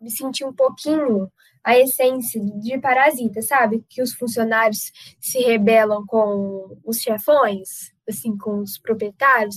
[0.00, 1.30] me senti um pouquinho
[1.62, 3.84] a essência de Parasita, sabe?
[3.88, 9.56] Que os funcionários se rebelam com os chefões, assim, com os proprietários.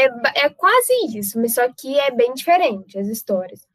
[0.00, 3.66] É, é quase isso, mas só que é bem diferente as histórias.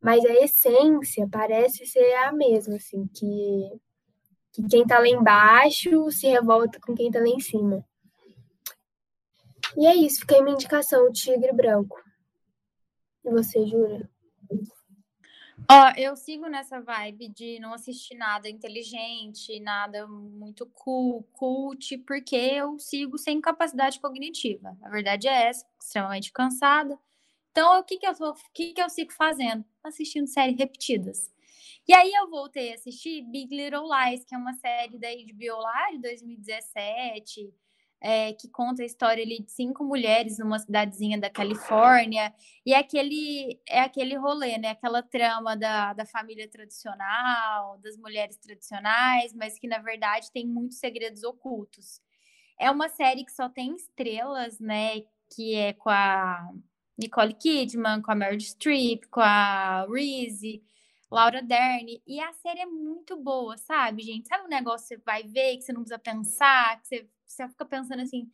[0.00, 3.80] Mas a essência parece ser a mesma, assim, que,
[4.52, 7.84] que quem tá lá embaixo se revolta com quem tá lá em cima.
[9.76, 12.00] E é isso, fica minha indicação, o Tigre Branco.
[13.24, 14.08] E você, Jura?
[15.70, 22.36] Ó, eu sigo nessa vibe de não assistir nada inteligente, nada muito cool, cult, porque
[22.36, 24.76] eu sigo sem capacidade cognitiva.
[24.82, 26.98] A verdade é essa, extremamente cansada.
[27.50, 29.64] Então, o que que eu, tô, o que que eu sigo fazendo?
[29.82, 31.32] Assistindo séries repetidas.
[31.88, 35.60] E aí eu voltei a assistir Big Little Lies, que é uma série da HBO
[35.60, 37.54] lá de 2017,
[38.04, 42.34] é, que conta a história ali de cinco mulheres numa cidadezinha da Califórnia,
[42.64, 44.68] e é aquele, é aquele rolê, né?
[44.72, 50.78] Aquela trama da, da família tradicional, das mulheres tradicionais, mas que na verdade tem muitos
[50.78, 51.98] segredos ocultos.
[52.60, 55.00] É uma série que só tem estrelas, né?
[55.34, 56.46] Que é com a
[56.98, 60.62] Nicole Kidman, com a Meryl Streep, com a Reese,
[61.10, 62.02] Laura Dern.
[62.06, 64.28] E a série é muito boa, sabe, gente?
[64.28, 67.48] Sabe um negócio que você vai ver, que você não precisa pensar, que você, você
[67.48, 68.30] fica pensando assim,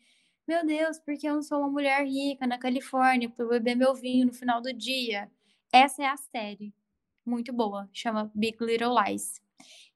[0.47, 4.27] meu Deus, porque eu não sou uma mulher rica na Califórnia para beber meu vinho
[4.27, 5.31] no final do dia?
[5.73, 6.75] Essa é a série.
[7.25, 7.89] Muito boa.
[7.93, 9.41] Chama Big Little Lies.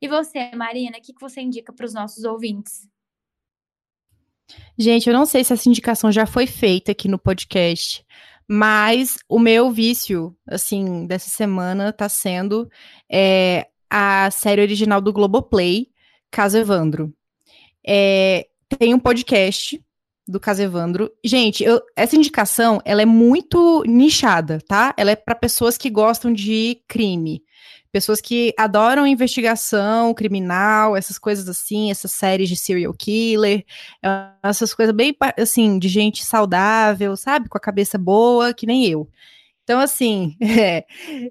[0.01, 2.89] E você, Marina, o que, que você indica para os nossos ouvintes?
[4.79, 8.05] Gente, eu não sei se essa indicação já foi feita aqui no podcast,
[8.47, 12.69] mas o meu vício, assim, dessa semana tá sendo
[13.11, 15.89] é, a série original do Globoplay,
[16.31, 17.13] Caso Evandro.
[17.87, 19.81] É, tem um podcast
[20.27, 21.11] do Caso Evandro.
[21.23, 24.95] Gente, eu, essa indicação, ela é muito nichada, tá?
[24.97, 27.43] Ela é para pessoas que gostam de crime
[27.95, 33.65] pessoas que adoram investigação criminal, essas coisas assim, essas séries de serial killer,
[34.03, 37.49] é, essas coisas bem assim, de gente saudável, sabe?
[37.49, 39.09] Com a cabeça boa, que nem eu.
[39.63, 40.85] Então, assim, é,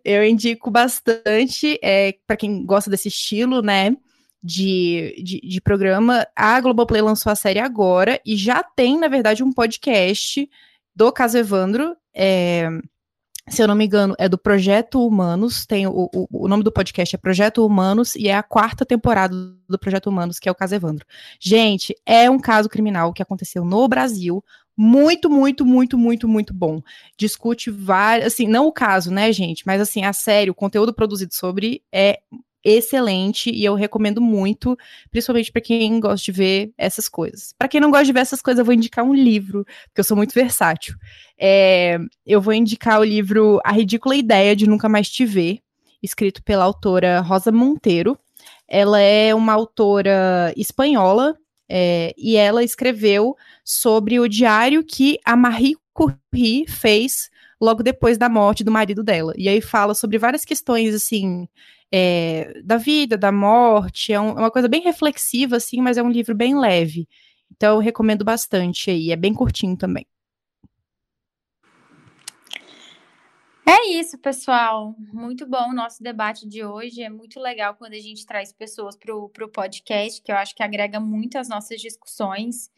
[0.05, 3.93] eu indico bastante é, para quem gosta desse estilo, né?
[4.44, 6.28] De, de, de, programa.
[6.36, 10.50] A Globoplay lançou a série agora e já tem, na verdade, um podcast
[10.94, 11.96] do Caso Evandro.
[12.14, 12.70] É,
[13.50, 15.66] se eu não me engano, é do Projeto Humanos.
[15.66, 19.36] Tem o, o, o, nome do podcast é Projeto Humanos e é a quarta temporada
[19.68, 21.06] do Projeto Humanos, que é o caso Evandro.
[21.39, 24.44] Gente, é um caso criminal que aconteceu no Brasil.
[24.76, 26.82] Muito, muito, muito, muito, muito bom.
[27.18, 29.64] Discute várias, assim, não o caso, né, gente?
[29.68, 32.22] Mas assim, a série, o conteúdo produzido sobre é
[32.64, 34.78] excelente e eu recomendo muito,
[35.11, 37.53] principalmente para quem gosta de ver essas coisas.
[37.57, 40.03] Para quem não gosta de ver essas coisas, eu vou indicar um livro, porque eu
[40.03, 40.95] sou muito versátil.
[41.38, 45.59] É, eu vou indicar o livro A Ridícula Ideia de Nunca Mais Te Ver,
[46.01, 48.18] escrito pela autora Rosa Monteiro.
[48.68, 51.38] Ela é uma autora espanhola
[51.70, 58.28] é, e ela escreveu sobre o diário que a Marie Curie fez logo depois da
[58.28, 59.34] morte do marido dela.
[59.38, 61.47] E aí fala sobre várias questões, assim,
[61.96, 64.12] é, da vida, da morte.
[64.12, 67.08] É, um, é, uma coisa bem reflexiva, assim, mas é um livro bem leve.
[67.52, 69.12] Então, eu recomendo bastante aí.
[69.12, 70.08] É bem curtinho também.
[73.64, 74.96] É isso, pessoal.
[75.14, 77.04] Muito bom o nosso debate de hoje.
[77.04, 80.64] É muito legal quando a gente traz pessoas para o podcast, que eu acho que
[80.64, 82.72] agrega muito às nossas discussões.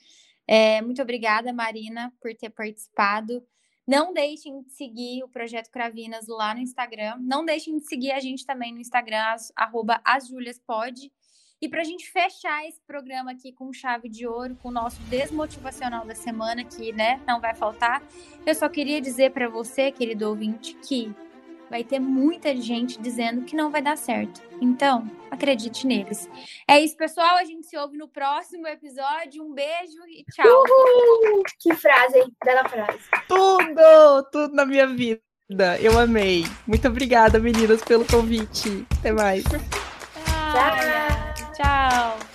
[0.45, 3.41] É, muito obrigada, Marina, por ter participado.
[3.87, 7.17] Não deixem de seguir o Projeto Cravinas lá no Instagram.
[7.19, 11.11] Não deixem de seguir a gente também no Instagram, as, arroba asjuliaspod.
[11.61, 14.99] E para a gente fechar esse programa aqui com chave de ouro, com o nosso
[15.03, 18.03] desmotivacional da semana, que né, não vai faltar,
[18.45, 21.15] eu só queria dizer para você, querido ouvinte, que
[21.69, 24.41] vai ter muita gente dizendo que não vai dar certo.
[24.61, 26.29] Então, acredite neles.
[26.67, 27.37] É isso, pessoal.
[27.37, 29.43] A gente se ouve no próximo episódio.
[29.43, 30.47] Um beijo e tchau.
[30.47, 31.43] Uhul!
[31.59, 32.31] Que frase, hein?
[32.43, 32.99] Bela frase.
[33.27, 34.29] Tudo!
[34.31, 35.19] Tudo na minha vida.
[35.79, 36.45] Eu amei.
[36.65, 38.85] Muito obrigada, meninas, pelo convite.
[38.99, 39.43] Até mais.
[39.43, 39.59] Tchau.
[41.53, 42.34] Tchau.